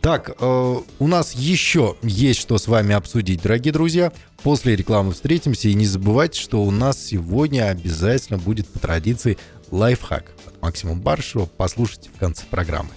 [0.00, 4.12] Так, э, у нас еще есть что с вами обсудить, дорогие друзья.
[4.42, 5.68] После рекламы встретимся.
[5.68, 9.38] И не забывайте, что у нас сегодня обязательно будет по традиции
[9.70, 11.46] лайфхак от Максима Баршева.
[11.56, 12.90] Послушайте в конце программы.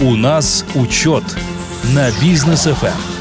[0.00, 1.24] У нас учет
[1.94, 3.14] на бизнес ФМ.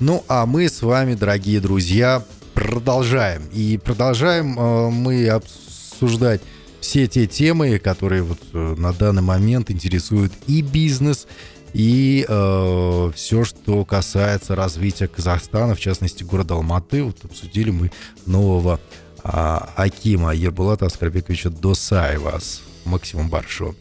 [0.00, 2.22] Ну, а мы с вами, дорогие друзья,
[2.54, 3.42] продолжаем.
[3.52, 6.40] И продолжаем э, мы обсуждать
[6.80, 11.26] все те темы, которые вот э, на данный момент интересуют и бизнес,
[11.72, 17.02] и э, все, что касается развития Казахстана, в частности города Алматы.
[17.02, 17.90] Вот обсудили мы
[18.26, 18.80] нового
[19.22, 19.28] э,
[19.76, 23.76] Акима Ербулата Аскарбековича Досаева с Максимом Баршевым.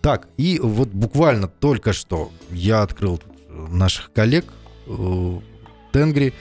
[0.00, 4.46] Так, и вот буквально только что я открыл наших коллег
[4.86, 5.40] э,
[5.92, 6.32] Тенгри.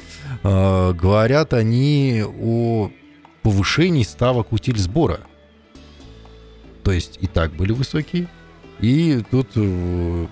[0.44, 2.90] Э, говорят они о
[3.44, 5.22] повышении ставок утиль сбора.
[6.84, 8.28] То есть и так были высокие.
[8.80, 10.28] И тут э,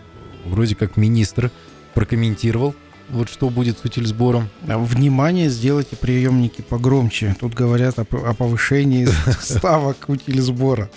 [0.46, 1.52] вроде как министр
[1.94, 2.76] прокомментировал
[3.12, 4.50] вот что будет с утильсбором.
[4.64, 7.36] Внимание, сделайте приемники погромче.
[7.40, 9.08] Тут говорят о, о повышении
[9.42, 10.90] ставок утильсбора.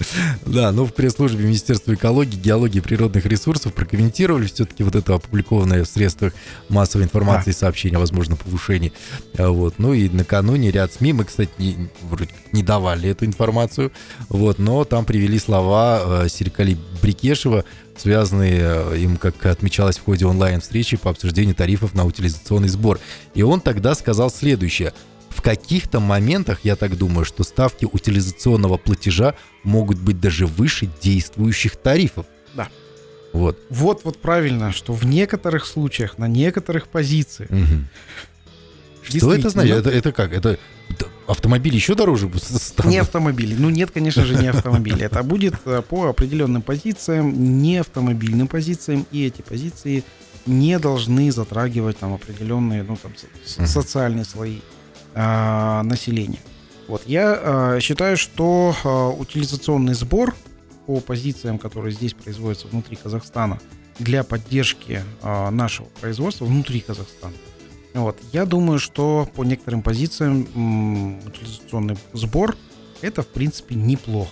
[0.47, 5.85] Да, но в пресс-службе Министерства экологии, геологии и природных ресурсов прокомментировали все-таки вот это опубликованное
[5.85, 6.33] в средствах
[6.69, 8.93] массовой информации сообщение о возможном повышении.
[9.39, 9.75] А вот.
[9.79, 13.93] Ну и накануне ряд СМИ, мы, кстати, не, вроде не давали эту информацию,
[14.29, 17.65] вот, но там привели слова э, Серикали Брикешева,
[17.97, 22.99] связанные э, им, как отмечалось в ходе онлайн-встречи по обсуждению тарифов на утилизационный сбор.
[23.35, 24.93] И он тогда сказал следующее.
[25.29, 31.77] В каких-то моментах, я так думаю, что ставки утилизационного платежа могут быть даже выше действующих
[31.77, 32.27] тарифов.
[32.55, 32.69] Да.
[33.33, 33.59] Вот.
[33.71, 37.51] Вот, вот правильно, что в некоторых случаях, на некоторых позициях.
[37.51, 37.85] Угу.
[39.03, 39.79] Что это значит?
[39.79, 40.33] Это, это как?
[40.33, 40.59] Это
[41.27, 42.91] автомобиль еще дороже станут?
[42.91, 43.55] Не автомобили.
[43.55, 45.05] Ну нет, конечно же, не автомобили.
[45.05, 50.05] Это будет э, по определенным позициям, не автомобильным позициям, и эти позиции
[50.47, 53.13] не должны затрагивать там определенные, ну там
[53.45, 54.59] социальные слои
[55.15, 56.41] а, населения.
[56.89, 60.35] Вот я а, считаю, что а, утилизационный сбор
[60.87, 63.61] по позициям, которые здесь производятся внутри Казахстана,
[63.99, 67.35] для поддержки а, нашего производства внутри Казахстана,
[67.95, 68.17] вот.
[68.33, 70.43] Я думаю, что по некоторым позициям
[71.27, 72.57] утилизационный сбор
[73.03, 74.31] это в принципе неплохо.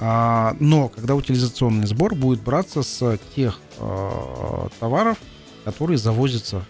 [0.00, 5.18] А, но когда утилизационный сбор будет браться с тех а, товаров,
[5.64, 6.64] которые завозятся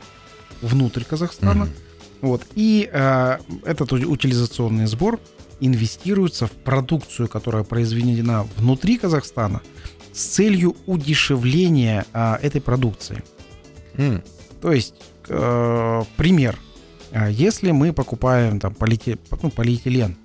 [0.62, 2.18] внутрь Казахстана, mm-hmm.
[2.22, 5.20] вот, и а, этот утилизационный сбор
[5.60, 9.60] инвестируется в продукцию, которая произведена внутри Казахстана,
[10.12, 13.22] с целью удешевления а, этой продукции.
[13.94, 14.24] Mm.
[14.62, 14.94] То есть
[15.28, 16.58] э, пример.
[17.12, 20.16] А если мы покупаем там полиэтилен, ну, полиэтилен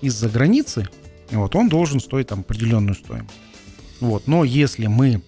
[0.00, 0.88] из-за границы,
[1.30, 3.34] вот, он должен стоить там определенную стоимость.
[4.00, 5.22] Вот, но если мы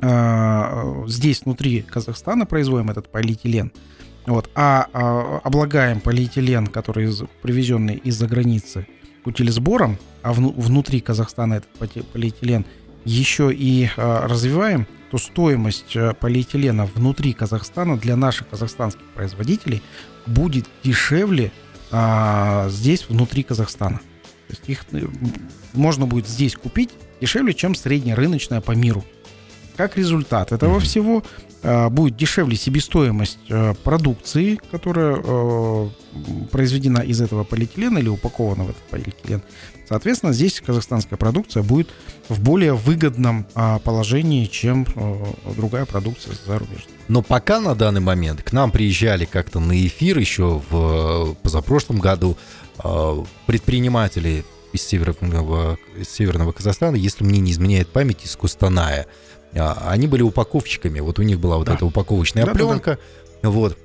[0.00, 3.72] э, здесь внутри Казахстана производим этот полиэтилен,
[4.26, 8.86] вот, а, а облагаем полиэтилен, который из, привезенный из-за границы
[9.24, 11.70] утилизбором, а вну, внутри Казахстана этот
[12.12, 12.64] полиэтилен
[13.04, 19.82] еще и а, развиваем, то стоимость э, полиэтилена внутри Казахстана для наших казахстанских производителей
[20.26, 21.52] будет дешевле
[21.90, 23.98] а, здесь, внутри Казахстана.
[24.48, 25.06] То есть их э,
[25.74, 29.04] можно будет здесь купить дешевле, чем среднерыночная по миру.
[29.76, 30.80] Как результат этого mm-hmm.
[30.80, 31.22] всего
[31.62, 35.90] а, будет дешевле себестоимость а, продукции, которая а,
[36.50, 39.42] произведена из этого полиэтилена или упакована в этот полиэтилен.
[39.92, 41.90] Соответственно, здесь казахстанская продукция будет
[42.30, 45.22] в более выгодном а, положении, чем а,
[45.54, 46.94] другая продукция зарубежная.
[47.08, 52.38] Но пока на данный момент к нам приезжали как-то на эфир еще в позапрошлом году
[52.78, 59.06] а, предприниматели из северного, из северного Казахстана, если мне не изменяет память, из Кустаная.
[59.52, 61.00] Они были упаковщиками.
[61.00, 61.74] Вот у них была вот да.
[61.74, 62.92] эта упаковочная да, пленка.
[62.92, 62.98] Да,
[63.42, 63.50] да.
[63.50, 63.76] Вот.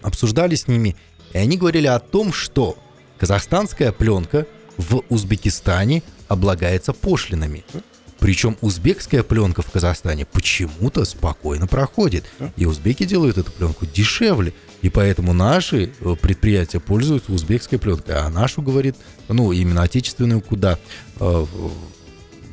[0.00, 0.96] Обсуждали с ними.
[1.34, 2.78] И они говорили о том, что
[3.18, 4.46] казахстанская пленка
[4.78, 7.64] в Узбекистане облагается пошлинами.
[8.18, 12.24] Причем узбекская пленка в Казахстане почему-то спокойно проходит.
[12.56, 14.52] И узбеки делают эту пленку дешевле.
[14.82, 18.16] И поэтому наши э, предприятия пользуются узбекской пленкой.
[18.16, 18.96] А нашу, говорит,
[19.28, 20.78] ну, именно отечественную, куда,
[21.20, 21.46] э,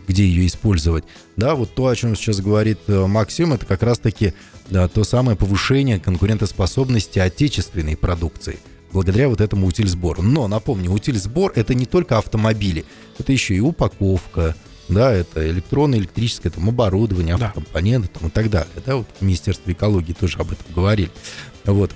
[0.07, 1.05] где ее использовать.
[1.37, 4.33] Да, вот то, о чем сейчас говорит э, Максим, это как раз-таки
[4.69, 8.59] да, то самое повышение конкурентоспособности отечественной продукции–
[8.93, 10.21] благодаря вот этому утильсбору.
[10.21, 12.85] Но, напомню, утильсбор— это не только автомобили,
[13.17, 14.55] это еще и упаковка,
[14.87, 18.71] да, это электронное, электрическое там, оборудование, автокомпоненты там, и так далее.
[18.85, 21.11] Да, вот Министерство экологии тоже об этом говорили.
[21.65, 21.91] Вот.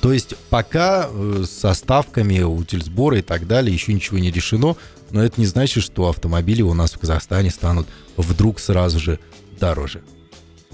[0.00, 4.76] То есть пока э, со ставками утильсбора и так далее еще ничего не решено,
[5.10, 7.86] но это не значит, что автомобили у нас в Казахстане станут
[8.16, 9.20] вдруг сразу же
[9.58, 10.02] дороже.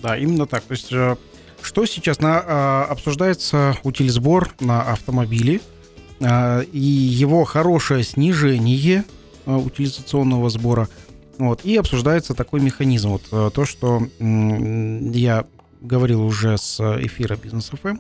[0.01, 0.63] Да, именно так.
[0.63, 1.17] То есть э,
[1.67, 5.61] что сейчас на, а, обсуждается утилизбор на автомобили
[6.21, 9.05] а, и его хорошее снижение
[9.47, 10.89] а, утилизационного сбора.
[11.39, 13.11] Вот, и обсуждается такой механизм.
[13.11, 15.45] Вот, а, то, что м, я
[15.81, 17.99] говорил уже с эфира Бизнес ФМ,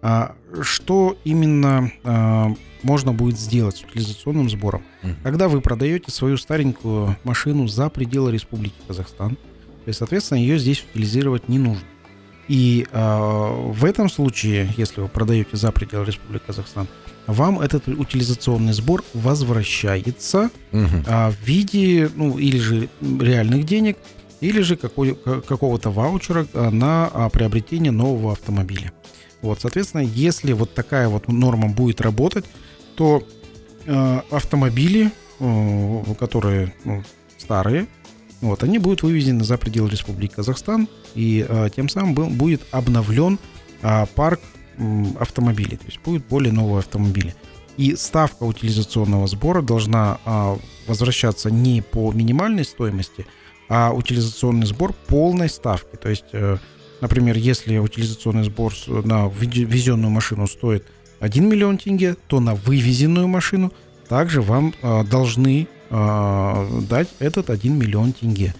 [0.00, 4.84] а, что именно а, можно будет сделать с утилизационным сбором.
[5.02, 5.16] Mm.
[5.22, 10.82] Когда вы продаете свою старенькую машину за пределы Республики Казахстан, то есть, соответственно, ее здесь
[10.82, 11.84] утилизировать не нужно.
[12.48, 16.88] И э, в этом случае, если вы продаете за пределы Республики Казахстан,
[17.26, 20.86] вам этот утилизационный сбор возвращается угу.
[21.06, 23.96] э, в виде, ну, или же реальных денег,
[24.40, 28.92] или же какой, какого-то ваучера на а, приобретение нового автомобиля.
[29.40, 32.44] Вот, соответственно, если вот такая вот норма будет работать,
[32.96, 33.22] то
[33.86, 37.02] э, автомобили, э, которые ну,
[37.38, 37.86] старые,
[38.42, 43.38] вот, они будут вывезены за пределы Республики Казахстан, и э, тем самым был, будет обновлен
[43.82, 44.40] э, парк
[44.76, 47.34] э, автомобилей, то есть будет более новые автомобили.
[47.76, 50.56] И ставка утилизационного сбора должна э,
[50.88, 53.26] возвращаться не по минимальной стоимости,
[53.68, 55.94] а утилизационный сбор полной ставки.
[55.94, 56.58] То есть, э,
[57.00, 60.84] например, если утилизационный сбор на везенную машину стоит
[61.20, 63.72] 1 миллион тенге, то на вывезенную машину
[64.08, 68.54] также вам э, должны дать этот 1 миллион тенге.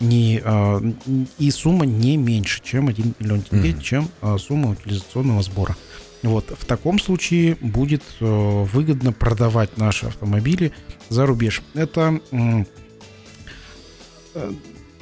[0.00, 0.92] Не, э,
[1.38, 3.82] и сумма не меньше, чем 1 миллион тенге, mm-hmm.
[3.82, 5.76] чем э, сумма утилизационного сбора.
[6.22, 10.72] Вот, в таком случае будет э, выгодно продавать наши автомобили
[11.08, 11.62] за рубеж.
[11.74, 12.64] Это э,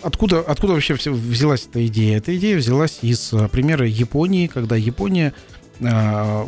[0.02, 2.16] откуда, откуда вообще взялась эта идея?
[2.16, 5.34] Эта идея взялась из примера Японии, когда Япония
[5.80, 6.46] э,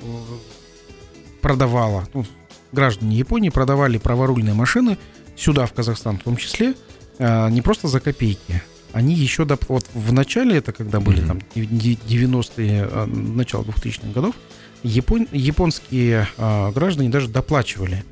[1.43, 2.25] продавала, ну,
[2.73, 4.97] граждане Японии продавали праворульные машины
[5.39, 6.75] сюда, в Казахстан в том числе,
[7.19, 8.63] э, не просто за копейки.
[8.93, 14.35] Они еще до, вот в начале, это когда были там 90-е, э, начало 2000-х годов,
[14.83, 18.05] япон, японские э, граждане даже доплачивали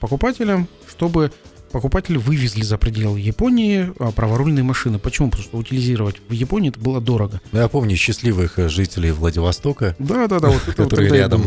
[0.00, 1.30] покупателям, чтобы
[1.70, 4.98] покупатели вывезли за пределы Японии праворульные машины.
[4.98, 5.30] Почему?
[5.30, 7.40] Потому что утилизировать в Японии это было дорого.
[7.52, 11.44] Ну, я помню счастливых жителей Владивостока, да, да, да, вот которые рядом.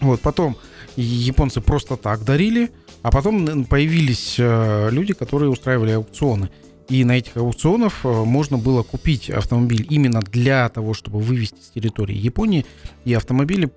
[0.00, 0.56] Вот потом
[0.96, 2.70] японцы просто так дарили,
[3.02, 6.50] а потом появились э, люди, которые устраивали аукционы.
[6.88, 11.70] И на этих аукционах э, можно было купить автомобиль именно для того, чтобы вывести с
[11.70, 12.66] территории Японии.
[13.04, 13.70] И автомобили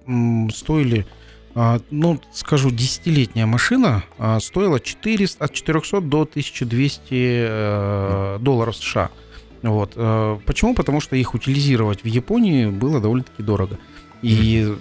[0.51, 1.05] стоили,
[1.55, 4.03] а, ну, скажу, десятилетняя машина
[4.39, 9.09] стоила 400, от 400 до 1200 э, долларов США.
[9.61, 9.93] Вот.
[10.45, 10.73] Почему?
[10.73, 13.77] Потому что их утилизировать в Японии было довольно-таки дорого.
[14.21, 14.73] И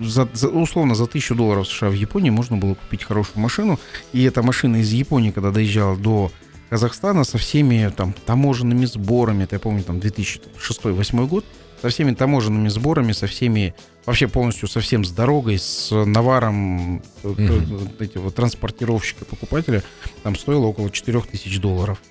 [0.00, 3.78] за, за, условно за тысячу долларов США в Японии можно было купить хорошую машину.
[4.12, 6.30] И эта машина из Японии, когда доезжала до
[6.70, 11.44] Казахстана со всеми там таможенными сборами, это я помню, там 2006-2008 год,
[11.80, 13.74] со всеми таможенными сборами, со всеми,
[14.04, 18.02] вообще полностью со всем с дорогой, с наваром mm-hmm.
[18.02, 19.82] эти вот транспортировщика, покупателя,
[20.22, 22.02] там стоило около 4000 долларов.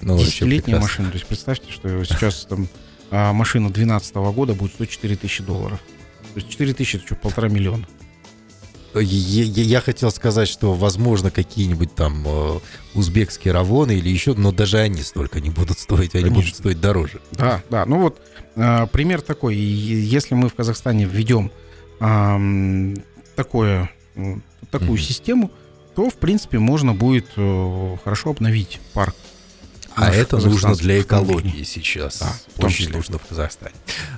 [0.00, 1.08] Ну, Десятилетняя машина.
[1.08, 2.66] То есть представьте, что сейчас там
[3.10, 5.80] а, машина 2012 года будет стоить 4000 долларов.
[6.34, 7.86] То есть 4 тысячи, это что, полтора миллиона.
[8.94, 12.58] Я, я, я хотел сказать, что, возможно, какие-нибудь там э,
[12.94, 16.42] узбекские равоны или еще, но даже они столько не будут стоить, они Конечно.
[16.42, 17.20] будут стоить дороже.
[17.32, 17.86] Да, да.
[17.86, 18.20] Ну вот
[18.54, 19.56] э, пример такой.
[19.56, 21.50] Если мы в Казахстане введем
[22.00, 22.94] э,
[23.34, 23.90] такое,
[24.70, 24.98] такую mm-hmm.
[24.98, 25.50] систему,
[25.94, 29.14] то, в принципе, можно будет э, хорошо обновить парк
[29.96, 32.18] а это нужно для экологии сейчас.
[32.18, 32.96] Да, Очень числе.
[32.96, 33.74] нужно в Казахстане.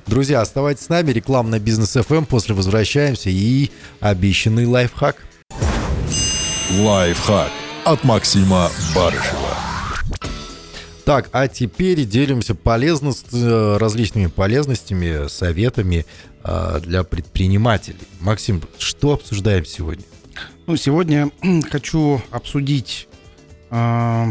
[0.06, 1.10] Друзья, оставайтесь с нами.
[1.12, 2.18] Реклама на бизнес FM.
[2.18, 2.26] Эм.
[2.26, 3.70] После возвращаемся и
[4.00, 5.24] обещанный лайфхак.
[6.78, 7.50] Лайфхак
[7.84, 9.54] от Максима Барышева.
[11.04, 16.06] Так, а теперь делимся полезность, э, различными полезностями, советами
[16.42, 17.98] э, для предпринимателей.
[18.20, 20.04] Максим, что обсуждаем сегодня?
[20.66, 21.30] Ну, сегодня
[21.70, 23.08] хочу обсудить
[23.70, 24.26] э,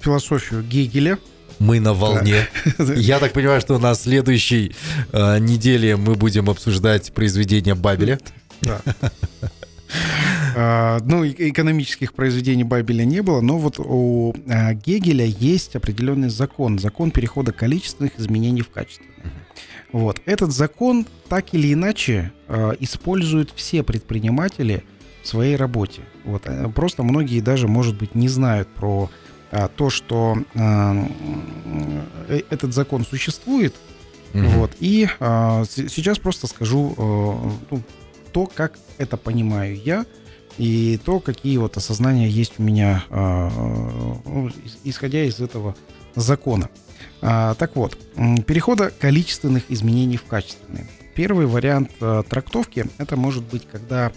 [0.00, 1.18] философию Гегеля.
[1.58, 2.48] Мы на волне.
[2.78, 2.92] Да.
[2.94, 4.74] Я так понимаю, что на следующей
[5.12, 8.18] э, неделе мы будем обсуждать произведения Бабеля.
[8.62, 8.80] Да.
[10.56, 16.78] Uh, ну, экономических произведений Бабеля не было, но вот у uh, Гегеля есть определенный закон,
[16.78, 19.12] закон перехода количественных изменений в качественные.
[19.92, 20.20] Вот.
[20.26, 24.84] Этот закон так или иначе uh, используют все предприниматели
[25.22, 26.02] в своей работе.
[26.24, 26.42] Вот.
[26.46, 29.10] Э, просто многие даже, может быть, не знают про а,
[29.50, 30.94] то, что а,
[32.28, 33.74] э, этот закон существует,
[34.32, 34.44] угу.
[34.44, 37.82] вот, и а, сейчас просто скажу а, ну,
[38.32, 40.06] то, как это понимаю я,
[40.58, 43.50] и то, какие вот осознания есть у меня, а,
[44.24, 44.50] ну,
[44.84, 45.74] исходя из этого
[46.14, 46.68] закона.
[47.22, 47.96] А, так вот,
[48.46, 50.86] перехода количественных изменений в качественные.
[51.14, 54.12] Первый вариант а, трактовки это может быть, когда а,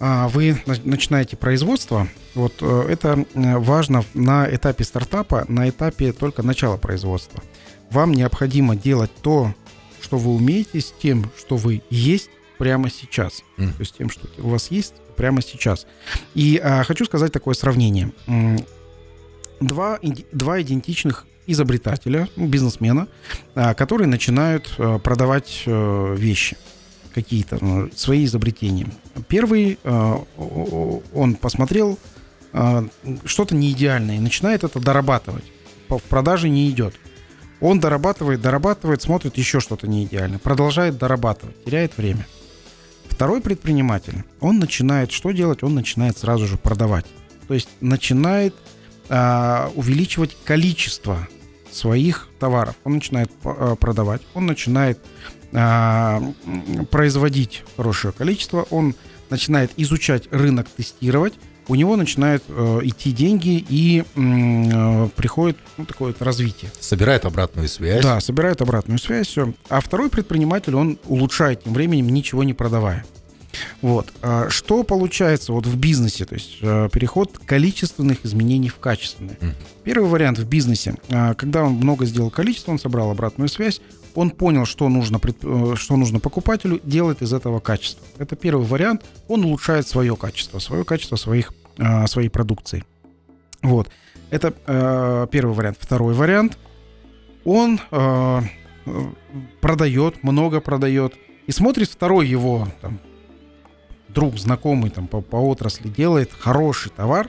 [0.00, 7.42] вы начинаете производство, вот э, это важно на этапе стартапа, на этапе только начала производства.
[7.90, 9.54] вам необходимо делать то,
[10.02, 13.42] что вы умеете, с тем, что вы есть прямо сейчас.
[13.56, 13.72] Мгм.
[13.72, 15.86] То есть тем, что у вас есть прямо сейчас.
[16.34, 18.12] И а, хочу сказать такое сравнение.
[19.60, 19.98] Два,
[20.32, 23.08] два идентичных изобретателя, ну, бизнесмена,
[23.54, 26.56] а, которые начинают э, продавать э, вещи
[27.16, 28.86] какие-то, ну, свои изобретения.
[29.26, 30.16] Первый, э,
[31.14, 31.98] он посмотрел
[32.52, 32.88] э,
[33.24, 35.44] что-то не идеальное и начинает это дорабатывать.
[35.88, 36.94] В продаже не идет.
[37.60, 42.26] Он дорабатывает, дорабатывает, смотрит еще что-то не идеальное, продолжает дорабатывать, теряет время.
[43.08, 45.62] Второй предприниматель, он начинает что делать?
[45.62, 47.06] Он начинает сразу же продавать.
[47.48, 48.54] То есть начинает
[49.08, 51.26] а, увеличивать количество
[51.70, 52.74] своих товаров.
[52.84, 54.98] Он начинает а, продавать, он начинает
[56.90, 58.94] производить хорошее количество, он
[59.30, 61.34] начинает изучать рынок, тестировать,
[61.68, 66.70] у него начинают э, идти деньги и э, приходит ну, такое вот развитие.
[66.78, 68.02] Собирает обратную связь.
[68.04, 69.52] Да, собирает обратную связь, все.
[69.68, 73.04] А второй предприниматель, он улучшает тем временем, ничего не продавая.
[73.82, 74.12] Вот.
[74.22, 76.24] А Что получается вот в бизнесе?
[76.24, 79.36] То есть э, переход количественных изменений в качественные.
[79.40, 79.54] Мгм.
[79.82, 80.94] Первый вариант в бизнесе.
[81.10, 83.80] а, Когда он много сделал количество, он собрал обратную связь,
[84.16, 88.04] он понял, что нужно, э, что нужно покупателю, делает из этого качество.
[88.18, 89.04] Это первый вариант.
[89.28, 92.84] Он улучшает свое качество, свое качество своих, а, своей продукции.
[93.62, 93.88] Вот.
[94.30, 95.76] Это э, первый вариант.
[95.80, 96.58] Второй вариант.
[97.44, 98.40] Он э,
[98.86, 99.04] э,
[99.60, 101.14] продает, много продает.
[101.46, 102.98] И смотрит второй его там,
[104.08, 107.28] друг, знакомый там, по, по отрасли, делает хороший товар,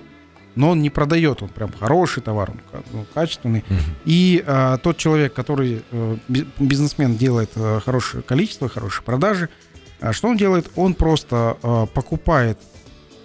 [0.57, 3.63] но он не продает, он прям хороший товар, он ну, качественный.
[3.69, 3.79] Мгм.
[4.05, 9.49] И а, тот человек, который, э, би- бизнесмен, делает э, хорошее количество, хорошие продажи,
[9.99, 10.69] а что он делает?
[10.75, 12.59] Он просто э, покупает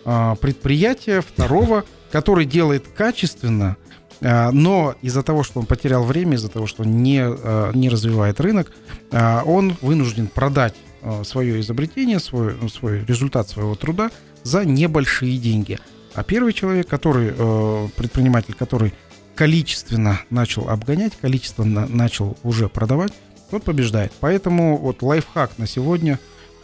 [0.05, 3.76] а, предприятие второго, который делает качественно,
[4.20, 7.89] а, но из-за того, что он потерял время, из-за того, что он не, а, не
[7.89, 8.72] развивает рынок,
[9.11, 14.11] а, он вынужден продать а, свое изобретение, свой, свой результат своего труда
[14.43, 15.78] за небольшие деньги.
[16.15, 18.93] А первый человек, который, э, предприниматель, который
[19.35, 23.13] количественно начал обгонять, количественно начал уже продавать,
[23.51, 24.13] тот побеждает.
[24.21, 26.19] Поэтому вот лайфхак на сегодня,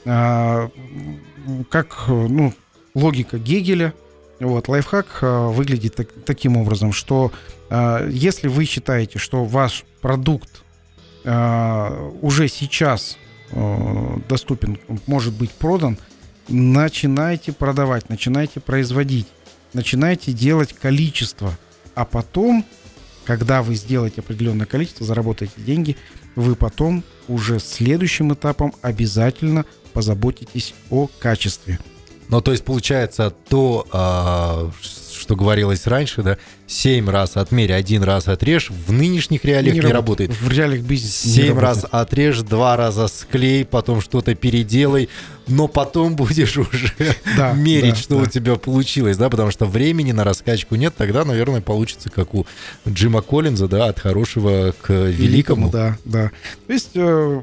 [0.05, 0.71] м,
[1.71, 2.53] как э, ну,
[2.95, 3.95] логика Гегеля,
[4.41, 7.33] вот, лайфхак а, выглядит так- таким образом, что
[7.71, 10.63] а, если вы считаете, что ваш продукт
[11.25, 13.19] а, уже сейчас
[13.51, 15.99] э, доступен, может быть продан,
[16.49, 19.27] начинайте продавать, начинайте производить,
[19.73, 21.57] начинайте делать количество,
[21.95, 22.65] а потом,
[23.25, 25.97] когда вы сделаете определенное количество, заработаете деньги,
[26.37, 31.79] вы потом уже следующим этапом обязательно позаботитесь о качестве.
[32.29, 34.71] Ну, то есть, получается, то, а,
[35.29, 40.31] что говорилось раньше, да, 7 раз отмерь, один раз отрежь, в нынешних реалиях не, работает.
[40.31, 45.11] В реалиях бизнеса не Семь раз отрежь, два раза склей, потом что-то переделай,
[45.47, 46.95] но потом будешь уже
[47.37, 48.23] Да, мерить, да, что да.
[48.23, 52.47] у тебя получилось, да, потому что времени на раскачку нет, тогда, наверное, получится, как у
[52.89, 55.69] Джима Коллинза, да, от хорошего к великому.
[55.69, 56.31] Да, да.
[56.67, 57.43] То есть э,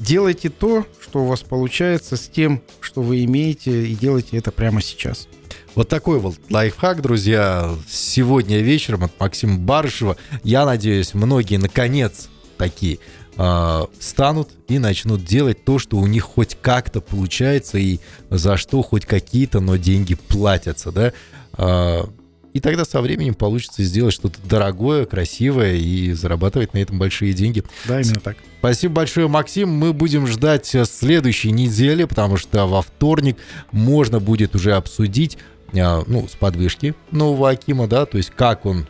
[0.00, 4.82] делайте то, что у вас получается с тем, что вы имеете, и делайте это прямо
[4.82, 5.28] сейчас.
[5.76, 10.16] Вот такой вот лайфхак, друзья, сегодня вечером от Максима Барышева.
[10.42, 12.98] Я надеюсь, многие наконец такие
[13.36, 18.00] а, встанут и начнут делать то, что у них хоть как-то получается и
[18.30, 21.12] за что хоть какие-то, но деньги платятся, да.
[21.52, 22.08] А,
[22.52, 27.62] и тогда со временем получится сделать что-то дорогое, красивое и зарабатывать на этом большие деньги.
[27.86, 28.36] Да, именно так.
[28.58, 29.70] Спасибо большое, Максим.
[29.70, 33.36] Мы будем ждать следующей недели, потому что во вторник
[33.70, 35.38] можно будет уже обсудить,
[35.72, 38.86] ну, с подвышки нового Акима, да, то есть как он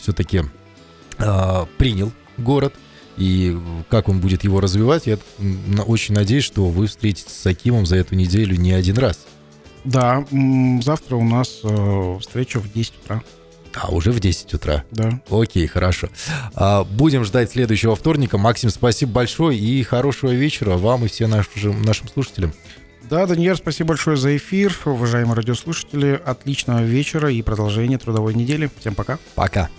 [0.00, 0.42] все-таки
[1.78, 2.74] принял город
[3.16, 3.56] и
[3.88, 5.06] как он будет его развивать.
[5.06, 5.18] Я
[5.86, 9.26] очень надеюсь, что вы встретитесь с Акимом за эту неделю не один раз.
[9.84, 10.26] Да,
[10.82, 13.22] завтра у нас э, встреча в 10 утра.
[13.74, 14.84] А уже в 10 утра.
[14.90, 15.20] Да.
[15.30, 16.08] Окей, хорошо.
[16.54, 18.38] А, Будем ждать следующего вторника.
[18.38, 22.52] Максим, спасибо большое и хорошего вечера вам и всем нашим, нашим слушателям.
[23.08, 24.76] Да, Даниэль, спасибо большое за эфир.
[24.84, 28.68] Уважаемые радиослушатели, отличного вечера и продолжения трудовой недели.
[28.80, 29.18] Всем пока.
[29.34, 29.70] Пока.